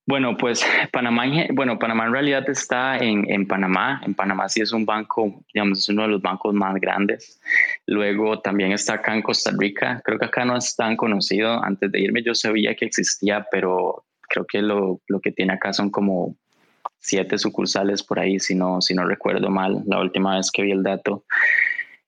[0.08, 4.00] bueno, pues Panamá, bueno, Panamá en realidad está en, en, Panamá.
[4.06, 7.38] En Panamá sí es un banco, digamos, es uno de los bancos más grandes.
[7.86, 10.00] Luego también está acá en Costa Rica.
[10.02, 11.62] Creo que acá no es tan conocido.
[11.62, 15.74] Antes de irme yo sabía que existía, pero creo que lo, lo que tiene acá
[15.74, 16.38] son como
[16.98, 20.72] siete sucursales por ahí, si no, si no recuerdo mal, la última vez que vi
[20.72, 21.24] el dato.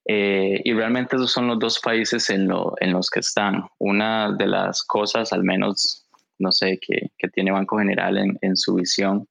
[0.06, 3.64] Eh, y realmente esos son los dos países en, lo, en los que están.
[3.78, 6.06] Una de las cosas, al menos
[6.40, 9.28] no sé, que, tiene Banco General en, su visión,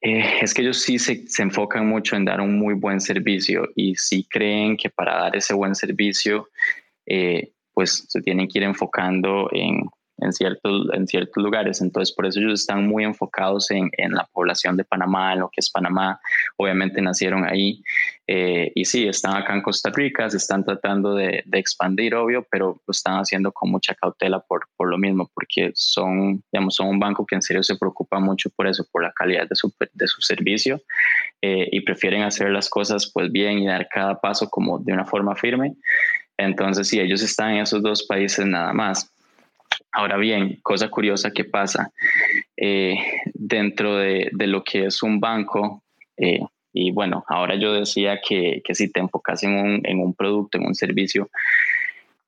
[0.00, 3.94] eh, es que ellos sí se, enfocan mucho en dar un muy buen servicio y
[3.96, 6.48] sí creen que para dar ese buen servicio,
[7.06, 9.82] eh, pues se tienen que ir enfocando en,
[10.22, 11.80] en ciertos, en ciertos lugares.
[11.80, 15.48] Entonces, por eso ellos están muy enfocados en, en la población de Panamá, en lo
[15.48, 16.20] que es Panamá.
[16.56, 17.82] Obviamente nacieron ahí.
[18.26, 22.46] Eh, y sí, están acá en Costa Rica, se están tratando de, de, expandir, obvio,
[22.50, 26.88] pero lo están haciendo con mucha cautela por, por lo mismo, porque son, digamos, son
[26.88, 29.74] un banco que en serio se preocupa mucho por eso, por la calidad de su,
[29.92, 30.80] de su servicio
[31.42, 35.04] eh, y prefieren hacer las cosas pues bien y dar cada paso como de una
[35.04, 35.74] forma firme.
[36.38, 39.12] Entonces, sí, ellos están en esos dos países nada más.
[39.92, 41.92] Ahora bien, cosa curiosa que pasa
[42.56, 42.96] eh,
[43.34, 45.82] dentro de, lo que es un banco,
[46.16, 46.40] eh,
[46.72, 50.66] y bueno, ahora yo decía que, si te enfocas en un, en un, producto, en
[50.66, 51.28] un servicio,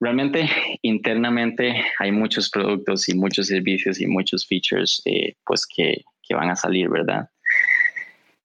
[0.01, 0.49] realmente
[0.83, 6.51] internamente hay muchos productos y muchos servicios y muchos features eh, pues que, que, van
[6.51, 7.31] a salir, ¿verdad?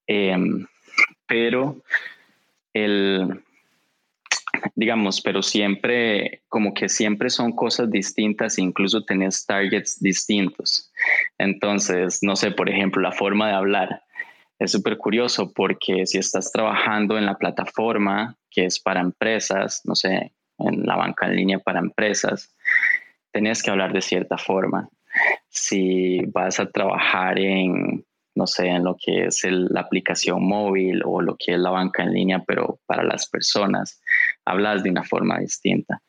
[0.07, 0.65] Em,
[1.27, 1.83] pero
[2.73, 3.41] el,
[4.75, 10.91] digamos, pero siempre, como que siempre son cosas distintas, incluso tenés targets distintos.
[11.37, 14.03] Entonces, no sé, por ejemplo, la forma de hablar
[14.59, 19.95] es súper curioso porque si estás trabajando en la plataforma que es para empresas, no
[19.95, 22.53] sé, en la banca en línea para empresas,
[23.31, 24.89] tenés que hablar de cierta forma.
[25.47, 28.05] Si vas a trabajar en,
[28.39, 32.03] no sé, en lo que es la aplicación móvil o lo que es la banca
[32.03, 34.01] en línea, pero para las personas
[34.45, 36.01] hablas de una forma distinta.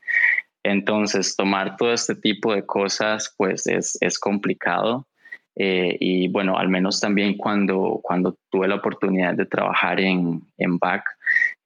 [0.62, 5.08] Entonces, tomar todo este tipo de cosas, pues es, es complicado.
[5.56, 10.78] Eh, y bueno, al menos también cuando, cuando tuve la oportunidad de trabajar en, en
[10.78, 11.02] BAC,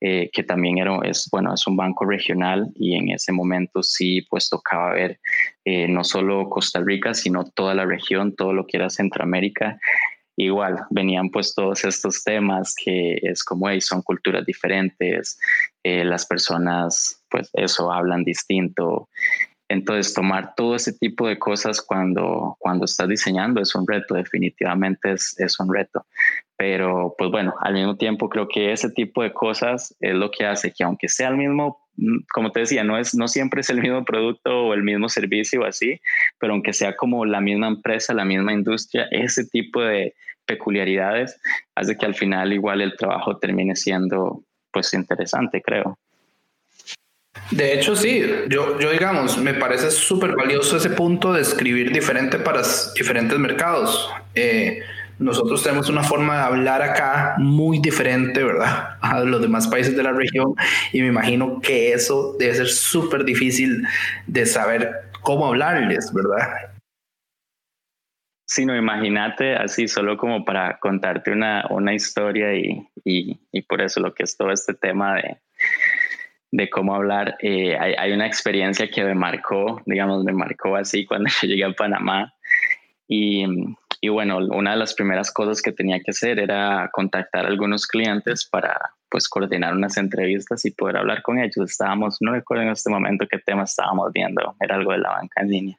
[0.00, 4.22] eh, que también era, es, bueno, es un banco regional y en ese momento sí,
[4.28, 5.20] pues tocaba ver
[5.64, 9.78] eh, no solo Costa Rica, sino toda la región, todo lo que era Centroamérica.
[10.36, 15.38] Igual, venían pues todos estos temas que es como, hey, son culturas diferentes,
[15.84, 19.08] eh, las personas, pues eso, hablan distinto.
[19.68, 25.12] Entonces, tomar todo ese tipo de cosas cuando, cuando estás diseñando es un reto, definitivamente
[25.12, 26.04] es, es un reto.
[26.56, 30.46] Pero pues bueno, al mismo tiempo creo que ese tipo de cosas es lo que
[30.46, 31.83] hace que aunque sea el mismo,
[32.32, 35.62] como te decía, no, es, no siempre es el mismo producto o el mismo servicio
[35.62, 36.00] o así,
[36.38, 40.14] pero aunque sea como la misma empresa, la misma industria, ese tipo de
[40.46, 41.40] peculiaridades
[41.74, 45.98] hace que al final igual el trabajo termine siendo pues interesante, creo.
[47.50, 52.38] De hecho, sí, yo, yo digamos, me parece súper valioso ese punto de escribir diferente
[52.38, 52.62] para
[52.96, 54.10] diferentes mercados.
[54.34, 54.82] Eh,
[55.18, 58.96] nosotros tenemos una forma de hablar acá muy diferente, ¿verdad?
[59.00, 60.54] A los demás países de la región
[60.92, 63.86] y me imagino que eso debe ser súper difícil
[64.26, 66.74] de saber cómo hablarles, ¿verdad?
[68.46, 74.00] Sí, no, imagínate así, solo como para contarte una, una historia y, y, por eso
[74.00, 75.38] lo que es todo este tema de,
[76.50, 77.36] de cómo hablar.
[77.40, 81.72] Eh, hay, hay, una experiencia que me marcó, digamos, me marcó así cuando llegué a
[81.72, 82.34] Panamá
[83.08, 83.44] y
[84.04, 87.86] y bueno, una de las primeras cosas que tenía que hacer era contactar a algunos
[87.86, 91.70] clientes para pues coordinar unas entrevistas y poder hablar con ellos.
[91.70, 95.40] Estábamos, no recuerdo en este momento qué tema estábamos viendo, era algo de la banca
[95.40, 95.78] en línea.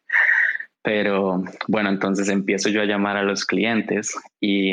[0.82, 4.72] Pero bueno, entonces empiezo yo a llamar a los clientes y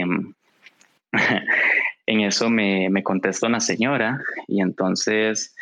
[2.07, 5.55] en eso me, me contesta una señora y entonces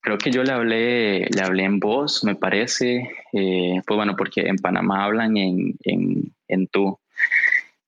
[0.00, 4.42] creo que yo le hablé, le hablé en voz, me parece, eh, pues bueno, porque
[4.42, 6.96] en Panamá hablan en, en, en tú.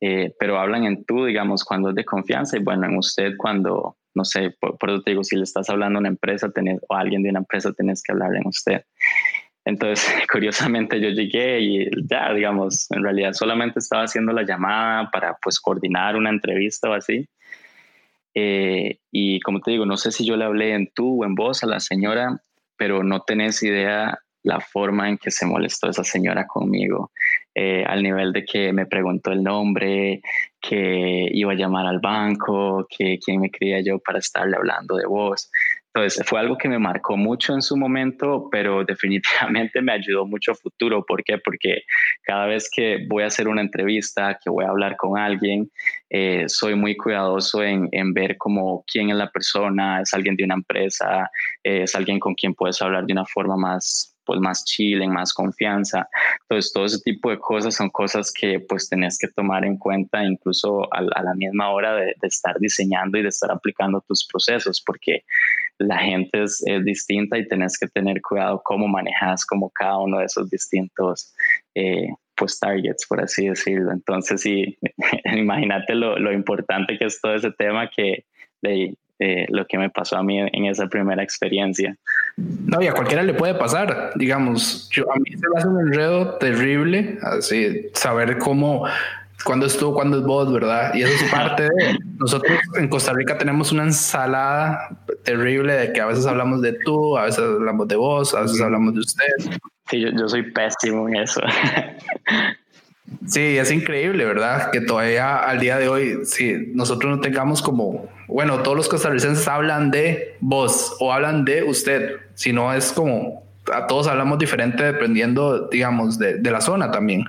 [0.00, 3.96] Eh, pero hablan en tú, digamos, cuando es de confianza y bueno, en usted cuando,
[4.14, 6.94] no sé, por, eso te digo, si le estás hablando a una empresa tenés, o
[6.94, 8.82] a alguien de una empresa, tenés que hablar en usted.
[9.64, 15.36] Entonces, curiosamente yo llegué y ya, digamos, en realidad solamente estaba haciendo la llamada para
[15.42, 17.26] pues coordinar una entrevista o así.
[18.34, 21.34] Eh, y como te digo, no sé si yo le hablé en tú o en
[21.34, 22.42] voz a la señora,
[22.76, 27.10] pero no tenés idea la forma en que se molestó esa señora conmigo,
[27.58, 30.20] eh, al nivel de que me preguntó el nombre,
[30.60, 35.06] que iba a llamar al banco, que quién me creía yo para estarle hablando de
[35.06, 35.50] vos.
[35.96, 40.52] Entonces fue algo que me marcó mucho en su momento, pero definitivamente me ayudó mucho
[40.52, 41.06] a futuro.
[41.06, 41.38] ¿Por qué?
[41.38, 41.84] Porque
[42.22, 45.70] cada vez que voy a hacer una entrevista, que voy a hablar con alguien,
[46.10, 50.44] eh, soy muy cuidadoso en, en, ver como quién es la persona, es alguien de
[50.44, 51.30] una empresa,
[51.62, 55.32] es alguien con quien puedes hablar de una forma más pues más chill, en más
[55.32, 56.06] confianza.
[56.42, 60.22] Entonces, todo ese tipo de cosas son cosas que pues tenés que tomar en cuenta
[60.24, 65.24] incluso a, la misma hora de, estar diseñando y de estar aplicando tus procesos, porque
[65.78, 70.24] la gente es, distinta y tenés que tener cuidado cómo manejas como cada uno de
[70.24, 71.34] esos distintos
[71.74, 73.92] eh, pues targets, por así decirlo.
[73.92, 74.78] Entonces, sí,
[75.24, 78.24] imagínate lo, lo, importante que es todo ese tema que
[78.62, 81.96] de, eh, lo que me pasó a mí en esa primera experiencia.
[82.36, 85.80] No, y a cualquiera le puede pasar, digamos, yo, a mí se me hace un
[85.80, 88.84] enredo terrible, así, saber cómo,
[89.42, 90.94] cuándo estuvo, cuándo es vos, ¿verdad?
[90.94, 94.90] Y eso es parte de, nosotros en Costa Rica tenemos una ensalada
[95.26, 98.60] terrible de que a veces hablamos de tú, a veces hablamos de vos, a veces
[98.62, 99.60] hablamos de usted.
[99.90, 101.42] Sí, yo, yo soy pésimo en eso.
[103.26, 104.70] Sí, es increíble, ¿verdad?
[104.70, 109.46] Que todavía al día de hoy, si nosotros no tengamos como, bueno, todos los costarricenses
[109.46, 114.82] hablan de vos o hablan de usted, si no es como a todos hablamos diferente
[114.82, 117.24] dependiendo, digamos, de, la zona también.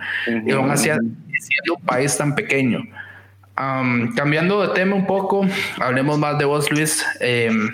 [0.45, 2.79] Y aún así, siendo un país tan pequeño.
[4.15, 5.46] Cambiando de tema un poco,
[5.80, 7.06] hablemos más de vos, Luis.
[7.20, 7.74] Em,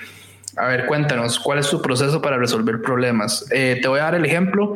[0.56, 3.46] a ver, cuéntanos, ¿cuál es tu proceso para resolver problemas?
[3.52, 4.76] Eh, te voy a dar el ejemplo.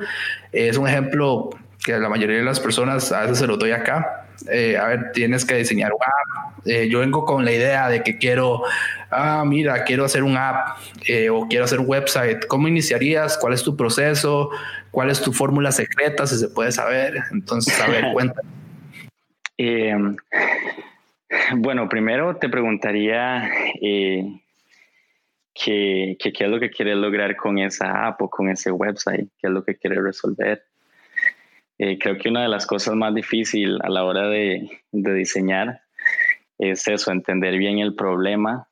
[0.52, 1.50] es un ejemplo
[1.86, 4.26] que la mayoría de las personas a veces se lo doy acá.
[4.52, 6.68] Eh, a ver, tienes que diseñar un app.
[6.68, 8.64] Eh, yo vengo con la idea de que quiero,
[9.10, 10.78] ah, mira, quiero hacer un app
[11.08, 12.46] eh, o quiero hacer un website.
[12.48, 13.38] ¿Cómo iniciarías?
[13.38, 14.50] ¿Cuál es tu proceso?
[14.92, 16.28] ¿Cuál es tu fórmula secreta?
[16.28, 17.16] Si se puede saber.
[17.32, 18.50] Entonces, a ver, cuéntame.
[21.58, 23.50] Bueno, primero te preguntaría
[23.82, 24.40] qué,
[25.54, 29.54] qué es lo que quieres lograr con esa app o con ese website, qué es
[29.54, 30.64] lo que quieres resolver.
[31.80, 35.82] Eh, creo que una de las cosas más difíciles a la hora de, de, diseñar
[36.58, 38.68] es eso, entender bien el problema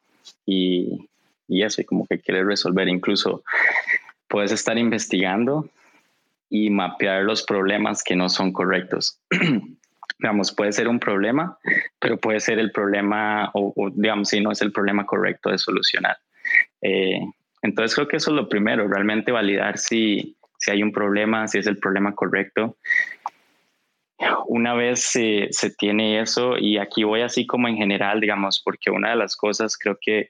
[0.46, 1.08] y,
[1.48, 2.88] y eso, y como que quieres resolver.
[2.88, 3.44] Incluso
[4.28, 5.70] puedes estar investigando
[6.50, 9.20] y mapear los problemas que no son correctos.
[10.20, 11.58] digamos, puede ser un problema,
[12.00, 16.18] pero puede ser el problema, o, digamos, si no es el problema correcto de solucionar.
[16.82, 17.20] Eh,
[17.62, 21.60] entonces creo que eso es lo primero, realmente validar si, si hay un problema, si
[21.60, 22.78] es el problema correcto.
[24.48, 28.92] Una vez se, se tiene eso, y aquí voy así como en general, digamos, porque
[28.92, 30.30] una de las cosas creo que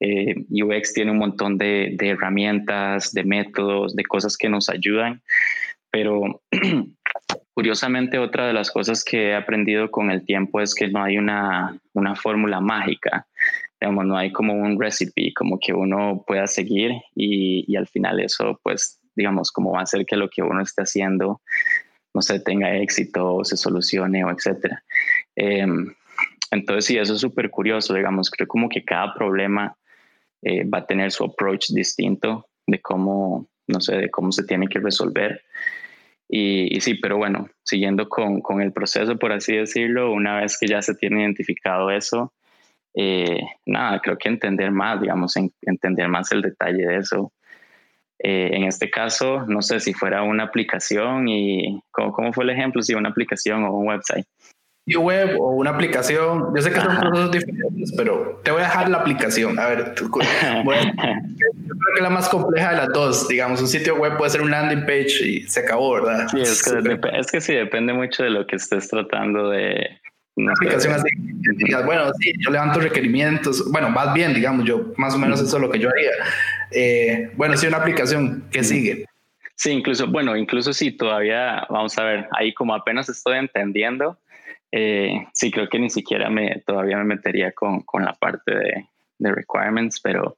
[0.00, 5.22] eh, UX tiene un montón de, de, herramientas, de métodos, de cosas que nos ayudan,
[5.90, 6.42] pero
[7.54, 11.18] curiosamente otra de las cosas que he aprendido con el tiempo es que no hay
[11.18, 13.26] una, una fórmula mágica,
[13.80, 18.20] digamos, no hay como un recipe, como que uno pueda seguir y, y al final
[18.20, 21.40] eso pues digamos, como va a hacer que lo que uno esté haciendo
[22.12, 24.82] no se tenga éxito se solucione o etcétera.
[25.34, 25.92] Em,
[26.50, 29.76] entonces, sí, eso es súper curioso, digamos, creo como que cada problema
[30.42, 34.68] eh, va a tener su approach distinto de cómo, no sé, de cómo se tiene
[34.68, 35.42] que resolver.
[36.28, 40.66] Y, sí, pero bueno, siguiendo con, con, el proceso, por así decirlo, una vez que
[40.66, 42.32] ya se tiene identificado eso,
[42.94, 47.32] eh, nada, creo que entender más, digamos, entender más el detalle de eso.
[48.18, 52.50] Eh, en este caso, no sé si fuera una aplicación y ¿cómo, ¿cómo, fue el
[52.50, 52.82] ejemplo?
[52.82, 54.26] Si una aplicación o un website
[54.86, 56.52] web o una aplicación.
[56.54, 59.58] Yo sé que son procesos diferentes, pero te voy a dejar la aplicación.
[59.58, 59.94] A ver,
[60.64, 64.30] bueno, yo creo que la más compleja de las dos, digamos, un sitio web puede
[64.30, 66.28] ser un landing page y se acabó, ¿verdad?
[66.28, 70.00] Sí, es que, es que sí, depende mucho de lo que estés tratando de...
[70.36, 71.08] Una aplicación así,
[71.86, 75.62] bueno, sí, yo levanto requerimientos, bueno, más bien, digamos, yo más o menos eso es
[75.62, 76.10] lo que yo haría.
[76.72, 79.06] Eh, bueno, sí, una aplicación que sigue.
[79.54, 84.18] Sí, incluso, bueno, incluso sí, todavía, vamos a ver, ahí como apenas estoy entendiendo,
[84.76, 88.88] eh, sí, creo que ni siquiera me, todavía me metería con, con la parte de,
[89.20, 90.36] requirements, pero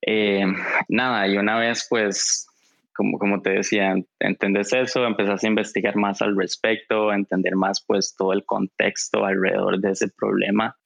[0.00, 0.46] eh,
[0.88, 2.46] nada, y una vez pues,
[2.94, 8.14] como, como te decía, entendés eso, empezás a investigar más al respecto, entender más pues
[8.16, 10.76] todo el contexto alrededor de ese problema.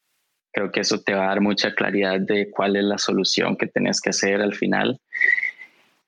[0.51, 3.67] Creo que eso te va a dar mucha claridad de cuál es la solución que
[3.67, 4.99] tenés que hacer al final.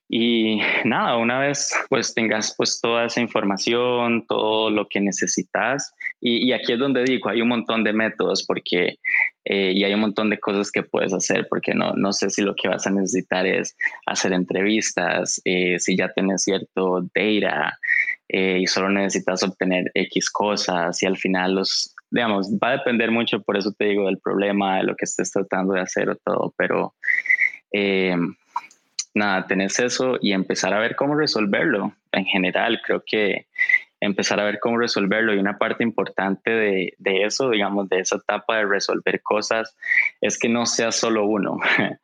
[0.09, 6.53] Y nada, una vez pues tengas pues toda esa información, todo lo que necesitas, y,
[6.53, 8.99] aquí es donde digo, hay un montón de métodos porque,
[9.45, 12.43] eh, y hay un montón de cosas que puedes hacer, porque no, no sé si
[12.43, 13.77] lo que vas a necesitar es
[14.07, 17.79] hacer entrevistas, eh, si ya tienes cierto data
[18.29, 23.11] eh, y solo necesitas obtener X cosas y al final los, digamos, va a depender
[23.11, 26.17] mucho, por eso te digo, del problema, de lo que estés tratando de hacer o
[26.17, 26.95] todo, pero
[29.17, 31.93] nada, tenés eso y empezar a ver cómo resolverlo.
[32.13, 33.47] En general, creo que
[34.01, 38.17] empezar a ver cómo resolverlo y una parte importante de, de eso, digamos, de esa
[38.17, 39.77] etapa de resolver cosas,
[40.21, 41.59] es que no sea solo uno.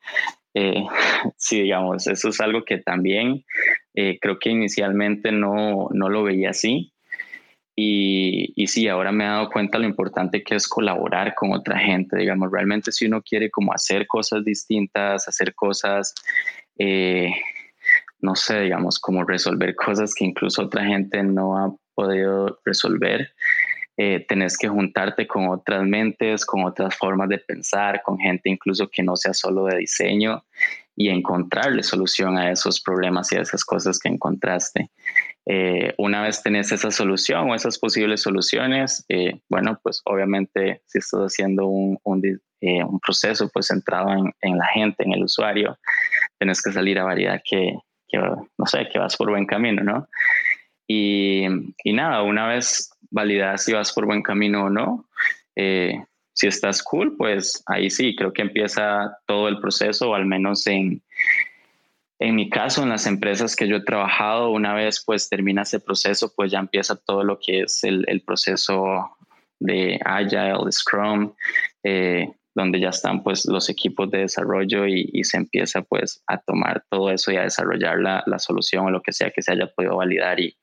[0.55, 0.85] eh,
[1.37, 3.45] sí, digamos, eso es algo que también
[3.95, 6.93] eh, creo que inicialmente no, no lo veía así.
[7.75, 11.79] Y, y, sí, ahora me he dado cuenta lo importante que es colaborar con otra
[11.79, 16.15] gente, digamos, realmente si uno quiere como hacer cosas distintas, hacer cosas
[16.79, 17.33] eh,
[18.21, 23.33] no sé, digamos, como resolver cosas que incluso otra gente no ha podido resolver.
[23.99, 28.89] Eh, tenés que juntarte con otras mentes, con otras formas de pensar, con gente incluso
[28.89, 30.45] que no sea solo de diseño
[30.97, 34.91] y encontrarle solución a esos problemas y a esas cosas que encontraste.
[35.45, 39.05] Eh, una vez tenés esa solución o esas posibles soluciones,
[39.49, 44.67] bueno, pues obviamente si estás haciendo un, un, un proceso pues centrado en, en, la
[44.67, 45.77] gente, en el usuario,
[46.43, 47.79] tienes que salir a variedad que,
[48.13, 50.09] no sé, que vas por buen camino, ¿no?
[50.89, 51.47] Y,
[51.85, 55.09] nada, una vez validas si vas por buen camino o no,
[55.55, 60.27] eh, si estás cool, pues ahí sí, creo que empieza todo el proceso, o al
[60.27, 61.01] menos en,
[62.19, 65.79] en mi caso, en las empresas que yo he trabajado, una vez pues termina ese
[65.79, 69.17] proceso, pues ya empieza todo lo que es el, el proceso
[69.61, 71.33] de Agile, de Scrum,
[71.85, 76.85] eh, donde ya están pues los equipos de desarrollo y, se empieza pues a tomar
[76.91, 79.67] todo eso y a desarrollar la, la, solución o lo que sea que se haya
[79.67, 80.57] podido validar y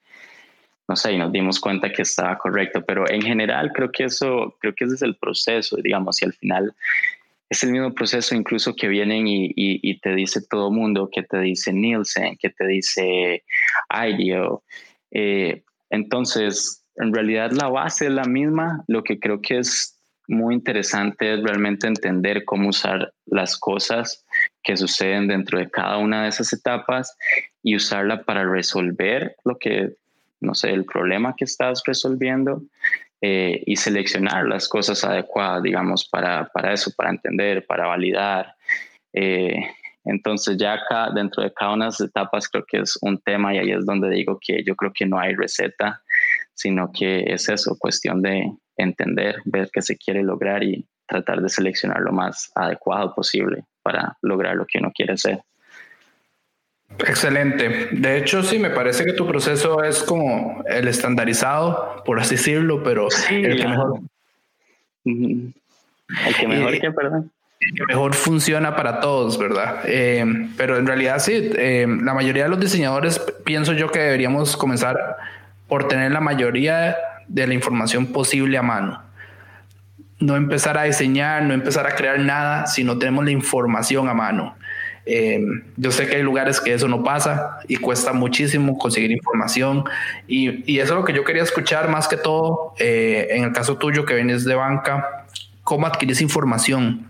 [0.87, 4.57] no sé, y nos dimos cuenta que estaba correcto, pero en general creo que eso,
[4.59, 6.73] creo que ese es el proceso, digamos, y al final
[7.47, 11.73] es el mismo proceso incluso que vienen y, te dice todo mundo, que te dice
[11.73, 13.43] Nielsen, que te dice
[13.89, 14.63] IDEO.
[15.11, 19.98] Eh, entonces, en realidad la base es la misma, lo que creo que es
[20.29, 24.25] muy interesante es realmente entender cómo usar las cosas
[24.63, 27.17] que suceden dentro de cada una de esas etapas
[27.63, 29.95] y usarla para resolver lo que,
[30.39, 32.61] no sé, el problema que estás resolviendo
[33.21, 38.53] eh, y seleccionar las cosas adecuadas, digamos, para, para eso, para entender, para validar.
[39.13, 39.55] Eh,
[40.05, 43.53] entonces ya acá dentro de cada una de las etapas creo que es un tema
[43.53, 46.03] y ahí es donde digo que yo creo que no hay receta,
[46.53, 48.51] sino que es eso, cuestión de
[48.81, 54.17] entender, ver qué se quiere lograr y tratar de seleccionar lo más adecuado posible para
[54.21, 55.39] lograr lo que uno quiere hacer.
[56.97, 57.89] Excelente.
[57.91, 62.83] De hecho, sí, me parece que tu proceso es como el estandarizado, por así decirlo,
[62.83, 63.99] pero el que mejor.
[65.05, 65.53] El
[66.37, 67.31] que mejor que, perdón.
[67.59, 69.81] El que mejor funciona para todos, ¿verdad?
[69.85, 70.25] Eh,
[70.57, 75.17] pero en realidad sí, eh, la mayoría de los diseñadores pienso yo que deberíamos comenzar
[75.67, 76.97] por tener la mayoría
[77.29, 79.01] de la información posible a mano.
[80.19, 84.13] No empezar a diseñar, no empezar a crear nada si no tenemos la información a
[84.13, 84.55] mano.
[85.05, 85.41] Eh,
[85.77, 89.85] yo sé que hay lugares que eso no pasa y cuesta muchísimo conseguir información
[90.27, 93.51] y, y eso es lo que yo quería escuchar más que todo eh, en el
[93.51, 95.25] caso tuyo que vienes de banca,
[95.63, 97.09] cómo adquieres información.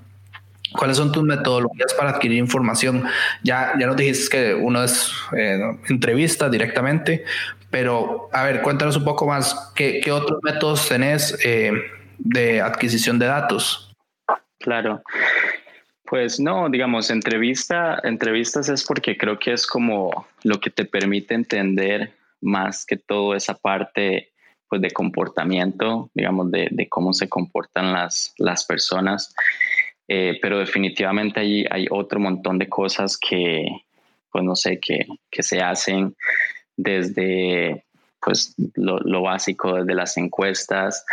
[0.77, 3.03] ¿Cuáles son tus metodologías para adquirir información?
[3.43, 5.59] Ya, ya nos dijiste que uno es eh,
[5.89, 7.25] entrevista directamente,
[7.69, 11.37] pero a ver, cuéntanos un poco más, ¿qué, qué otros métodos tenés
[12.19, 13.95] de adquisición de datos?
[14.59, 15.01] Claro.
[16.09, 21.35] Pues no, digamos, entrevista, entrevistas es porque creo que es como lo que te permite
[21.35, 24.31] entender más que todo esa parte
[24.67, 29.35] pues de comportamiento, digamos, de, cómo se comportan las, las personas.
[30.11, 33.67] Eh, pero definitivamente hay, hay otro montón de cosas que,
[34.31, 36.15] pues no sé, que, que se hacen
[36.75, 37.85] desde
[38.19, 41.05] pues lo, lo básico, desde las encuestas,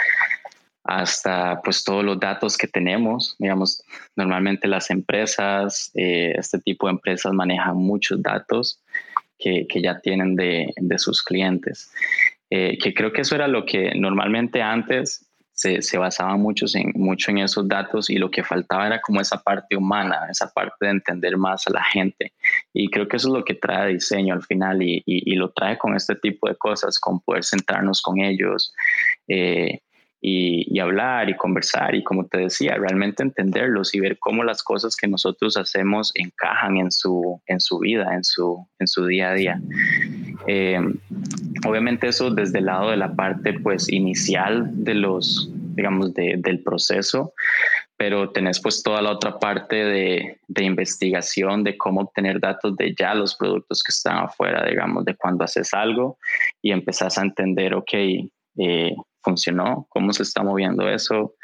[0.82, 3.36] hasta pues todos los datos que tenemos.
[3.38, 3.82] Digamos,
[4.16, 8.80] normalmente las empresas, eh, este tipo de empresas manejan muchos datos
[9.38, 11.92] que, que ya tienen de, de sus clientes.
[12.48, 15.25] Eh, que creo que eso era lo que normalmente antes
[15.56, 19.22] se, se basaba mucho en, mucho en esos datos y lo que faltaba era como
[19.22, 22.34] esa parte humana, esa parte de entender más a la gente.
[22.74, 25.50] Y creo que eso es lo que trae diseño al final y, y, y lo
[25.52, 28.74] trae con este tipo de cosas, con poder sentarnos con ellos.
[29.28, 29.80] Eh,
[30.20, 34.96] y, hablar y conversar y como te decía, realmente entenderlos y ver cómo las cosas
[34.96, 39.34] que nosotros hacemos encajan en su, en su vida, en su, en su día a
[39.34, 39.60] día.
[40.46, 40.78] Eh,
[41.66, 47.32] obviamente eso desde el lado de la parte pues inicial de los, digamos, del proceso,
[47.96, 52.94] pero tenés pues toda la otra parte de, de, investigación de cómo obtener datos de
[52.94, 56.18] ya los productos que están afuera, digamos, de cuando haces algo
[56.60, 57.92] y empezás a entender, ok,
[58.58, 61.34] eh, funcionó, cómo se está moviendo eso.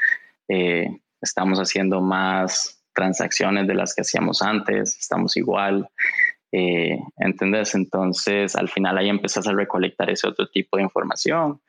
[0.48, 0.86] Eh,
[1.20, 5.88] estamos haciendo más transacciones de las que hacíamos antes, estamos igual.
[6.53, 7.74] Eh, ¿Entendés?
[7.74, 11.61] Entonces, al final ahí empezás a recolectar ese otro tipo de información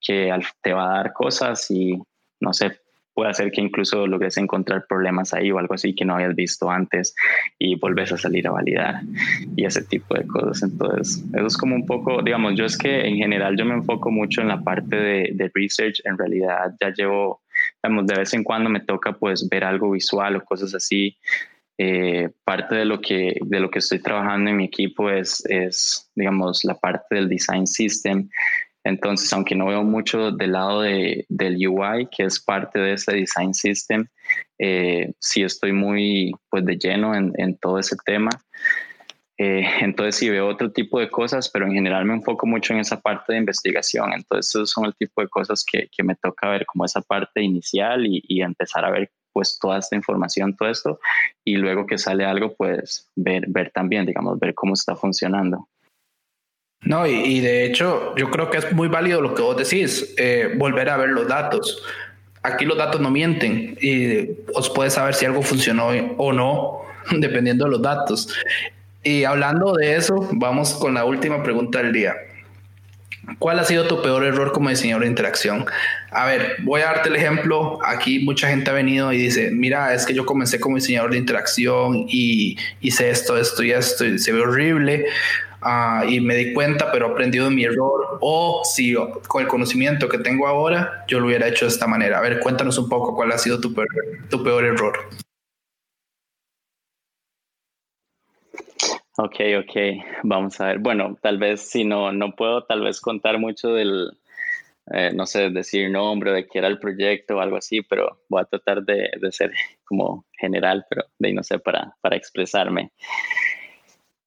[0.00, 0.32] que
[0.62, 1.98] te va a dar cosas y,
[2.40, 2.78] no sé,
[3.18, 6.70] puede hacer que incluso logres encontrar problemas ahí o algo así que no habías visto
[6.70, 7.16] antes
[7.58, 9.00] y volvés a salir a validar
[9.56, 10.62] y ese tipo de cosas.
[10.62, 14.12] Entonces, eso es como un poco, digamos, yo es que en general yo me enfoco
[14.12, 16.00] mucho en la parte de, de research.
[16.04, 17.42] En realidad ya llevo,
[17.82, 21.16] digamos, de vez en cuando me toca pues ver algo visual o cosas así.
[21.80, 26.10] Eh, parte de lo que de lo que estoy trabajando en mi equipo es, es
[26.16, 28.28] digamos la parte del design system
[28.88, 33.12] entonces, aunque no veo mucho del lado de, del UI, que es parte de ese
[33.12, 34.06] design system,
[34.58, 38.30] eh, sí estoy muy pues, de lleno en, en todo ese tema.
[39.36, 42.80] Eh, entonces sí veo otro tipo de cosas, pero en general me enfoco mucho en
[42.80, 44.12] esa parte de investigación.
[44.12, 47.42] Entonces esos son el tipo de cosas que, que me toca ver como esa parte
[47.42, 50.98] inicial y, y, empezar a ver pues toda esta información, todo esto,
[51.44, 55.68] y luego que sale algo, pues ver, ver también, digamos, ver cómo está funcionando.
[56.80, 60.52] No, y, de hecho yo creo que es muy válido lo que vos decís, eh,
[60.56, 61.80] volver a ver los datos.
[62.42, 66.80] Aquí los datos no mienten y os puede saber si algo funcionó o no,
[67.16, 68.34] dependiendo de los datos.
[69.04, 72.16] Y hablando de eso, vamos con la última pregunta del día.
[73.38, 75.66] ¿Cuál ha sido tu peor error como diseñador de interacción?
[76.10, 77.78] A ver, voy a darte el ejemplo.
[77.84, 81.18] Aquí mucha gente ha venido y dice, mira, es que yo comencé como diseñador de
[81.18, 85.06] interacción y hice esto, esto y esto y se ve horrible.
[85.60, 88.18] Ah, y me di cuenta, pero he aprendido de mi error.
[88.20, 88.94] O si
[89.26, 92.18] con el conocimiento que tengo ahora, yo lo hubiera hecho de esta manera.
[92.18, 93.88] A ver, cuéntanos un poco cuál ha sido tu peor,
[94.30, 95.08] tu peor error.
[99.20, 99.76] Ok, ok,
[100.22, 100.78] vamos a ver.
[100.78, 104.12] Bueno, tal vez si no, no puedo tal vez contar mucho del,
[104.92, 108.42] eh, no sé, decir nombre de qué era el proyecto o algo así, pero voy
[108.42, 109.50] a tratar de, de ser
[109.84, 112.92] como general, pero de ahí no sé, para, para expresarme.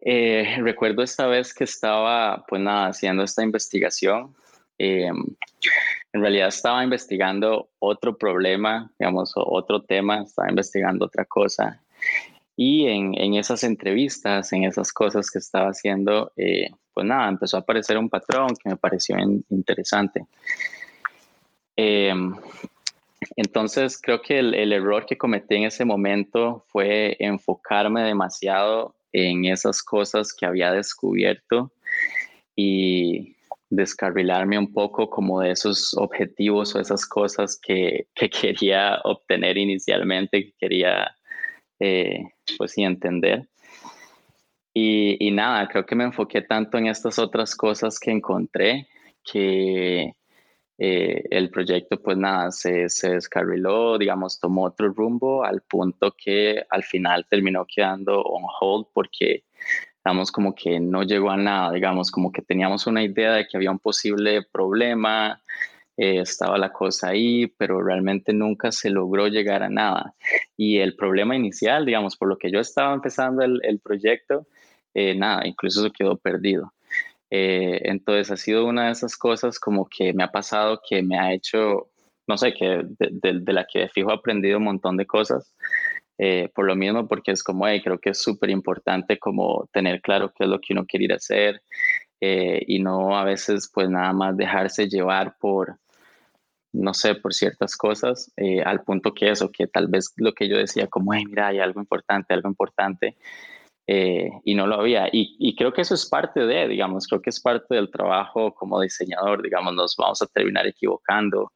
[0.01, 4.35] Eh, recuerdo esta vez que estaba, pues nada, haciendo esta investigación
[4.77, 5.23] em,
[6.11, 11.81] en realidad estaba investigando otro problema, digamos, otro tema, estaba investigando otra cosa.
[12.63, 17.61] Y en, esas entrevistas, en esas cosas que estaba haciendo, eh, pues nada, empezó a
[17.61, 19.17] aparecer un patrón que me pareció
[19.49, 20.27] interesante.
[21.75, 22.35] Em,
[23.35, 29.81] entonces, creo que el, error que cometí en ese momento fue enfocarme demasiado en esas
[29.81, 31.71] cosas que había descubierto
[32.55, 33.37] y
[33.71, 40.45] descarrilarme un poco como de esos objetivos o esas cosas que, que quería obtener inicialmente,
[40.45, 41.15] que quería,
[41.79, 42.23] eh,
[42.57, 43.47] pues sí, entender.
[44.73, 48.87] Y, y, nada, creo que me enfoqué tanto en estas otras cosas que encontré
[49.23, 50.15] que
[50.77, 56.63] eh, el proyecto pues nada, se, se descarriló, digamos, tomó otro rumbo al punto que
[56.69, 59.43] al final terminó quedando on hold porque
[60.03, 63.57] digamos, como que no llegó a nada, digamos, como que teníamos una idea de que
[63.57, 65.39] había un posible problema,
[65.97, 70.13] eh, estaba la cosa ahí, pero realmente nunca se logró llegar a nada.
[70.57, 74.47] Y el problema inicial, digamos, por lo que yo estaba empezando el, el proyecto,
[74.93, 76.73] eh, nada, incluso se quedó perdido.
[77.29, 81.17] Eh, entonces ha sido una de esas cosas como que me ha pasado que me
[81.17, 81.89] ha hecho,
[82.27, 85.53] no sé, que de, de, la que fijo he aprendido un montón de cosas.
[86.17, 90.01] Eh, por lo mismo, porque es como, hey, creo que es súper importante como tener
[90.01, 91.61] claro qué es lo que uno quiere ir a hacer
[92.21, 95.79] eh, y no a veces pues nada más dejarse llevar por,
[96.71, 98.31] no sé, por ciertas cosas,
[98.65, 101.59] al punto que eso, que tal vez lo que yo decía como, hey, mira, hay
[101.59, 103.17] algo importante, algo importante,
[103.93, 105.09] eh, y no lo había.
[105.11, 108.55] Y, y, creo que eso es parte de, digamos, creo que es parte del trabajo
[108.55, 111.51] como diseñador, digamos, nos vamos a terminar equivocando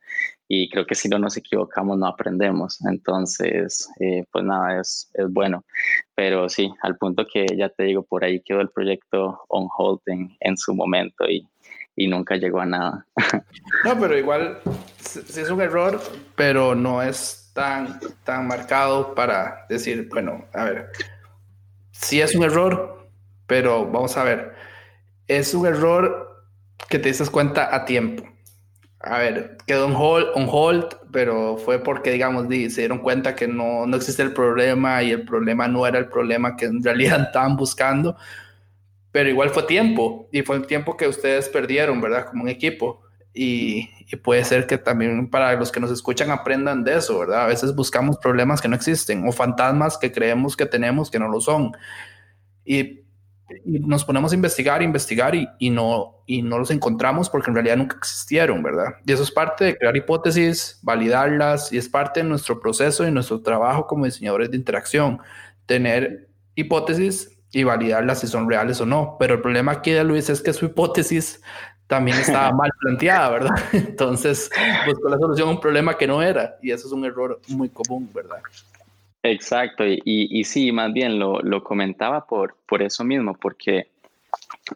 [0.50, 2.86] y creo que si no nos equivocamos no aprendemos.
[2.92, 5.64] Entonces, eh, pues nada, es, es, bueno.
[6.14, 10.02] Pero sí, al punto que ya te digo, por ahí quedó el proyecto on hold
[10.06, 11.48] en, su momento y,
[11.96, 13.06] y nunca llegó a nada.
[13.86, 14.60] No, pero igual
[15.00, 16.02] sí es un error,
[16.36, 20.92] pero no es tan, tan marcado para decir, bueno, a ver,
[22.02, 23.10] sí es un error,
[23.48, 24.54] pero vamos a ver,
[25.28, 26.46] es un error
[26.90, 28.24] que te dices cuenta a tiempo.
[29.00, 33.48] A ver, quedó on hold, on hold pero fue porque, digamos, se dieron cuenta que
[33.48, 37.22] no, no existe el problema y el problema no era el problema que en realidad
[37.28, 38.18] estaban buscando.
[39.12, 42.26] Pero igual fue tiempo y fue el tiempo que ustedes perdieron, ¿verdad?
[42.28, 43.05] Como un equipo.
[43.38, 43.90] Y,
[44.24, 47.44] puede ser que también para los que nos escuchan aprendan de eso, ¿verdad?
[47.44, 51.28] A veces buscamos problemas que no existen o fantasmas que creemos que tenemos que no
[51.28, 51.74] lo son.
[52.64, 53.02] Y,
[53.66, 57.78] nos ponemos a investigar, investigar y, y, no, y no los encontramos porque en realidad
[57.78, 58.96] nunca existieron, ¿verdad?
[59.06, 63.12] Y eso es parte de crear hipótesis, validarlas y es parte de nuestro proceso y
[63.12, 65.20] nuestro trabajo como diseñadores de interacción,
[65.68, 69.18] tener hipótesis y validarlas si son reales o no.
[69.20, 71.42] Pero el problema aquí de Luis es que su hipótesis
[71.88, 73.56] también estaba mal planteada, ¿verdad?
[73.74, 74.50] Entonces
[74.86, 77.70] buscó la solución a un problema que no era y eso es un error muy
[77.70, 78.40] común, ¿verdad?
[79.24, 83.88] Exacto, y, y, sí, más bien lo, lo, comentaba por, por eso mismo, porque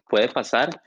[0.08, 0.82] puede pasar,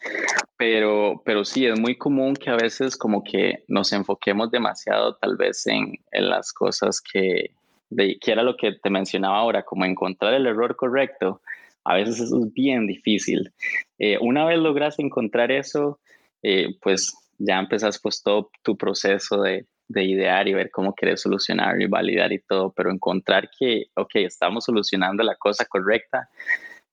[0.58, 5.38] pero, pero sí, es muy común que a veces como que nos enfoquemos demasiado tal
[5.38, 7.52] vez en, en las cosas que,
[7.90, 11.42] de, que era lo que te mencionaba ahora, como encontrar el error correcto.
[11.86, 13.52] A veces eso es bien difícil.
[14.00, 16.00] Eh, una vez logras encontrar eso,
[16.44, 21.22] eh, pues ya empezás pues todo tu proceso de, de, idear y ver cómo quieres
[21.22, 26.30] solucionar y validar y todo, pero encontrar que, ok, estamos solucionando la cosa correcta,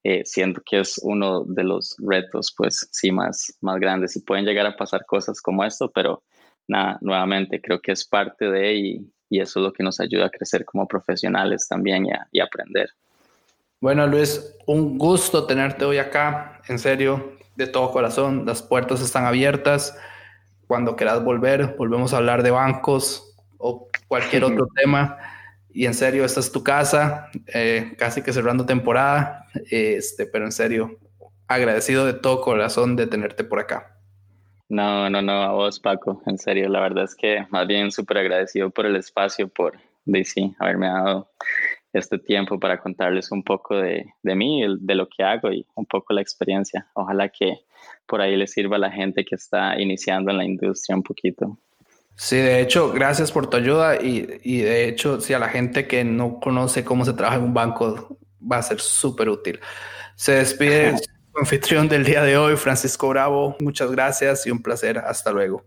[0.03, 4.17] eh, siento que es uno de los retos, pues sí, más, más grandes.
[4.17, 6.23] Y pueden llegar a pasar cosas como esto, pero
[6.69, 10.27] nada, nuevamente creo que es parte de y, y eso es lo que nos ayuda
[10.27, 12.91] a crecer como profesionales también y, a, y aprender.
[13.81, 18.45] Bueno, Luis, un gusto tenerte hoy acá, en serio, de todo corazón.
[18.45, 19.97] Las puertas están abiertas.
[20.67, 25.17] Cuando quieras volver, volvemos a hablar de bancos o cualquier otro tema.
[25.73, 29.47] Y en serio, esta es tu casa, eh, casi que cerrando temporada.
[29.71, 30.99] Este, pero en serio,
[31.49, 33.97] agradecido de todo corazón de tenerte por acá.
[34.69, 36.23] No, no, no, a vos, Paco.
[36.27, 39.79] En serio, la verdad es que más bien súper agradecido por el espacio, por
[40.25, 41.31] sí, haberme dado
[41.93, 45.87] este tiempo para contarles un poco de, de mí, de lo que hago y un
[45.87, 46.87] poco la experiencia.
[46.95, 47.61] Ojalá que
[48.07, 51.59] por ahí les sirva a la gente que está iniciando en la industria un poquito.
[52.17, 55.87] Sí, de hecho, gracias por tu ayuda y, y de hecho, si a la gente
[55.87, 59.59] que no conoce cómo se trabaja en un banco, va a ser súper útil.
[60.17, 63.57] Se despide su anfitrión del día de hoy, Francisco Bravo.
[63.61, 64.99] Muchas gracias y un placer.
[64.99, 65.65] Hasta luego.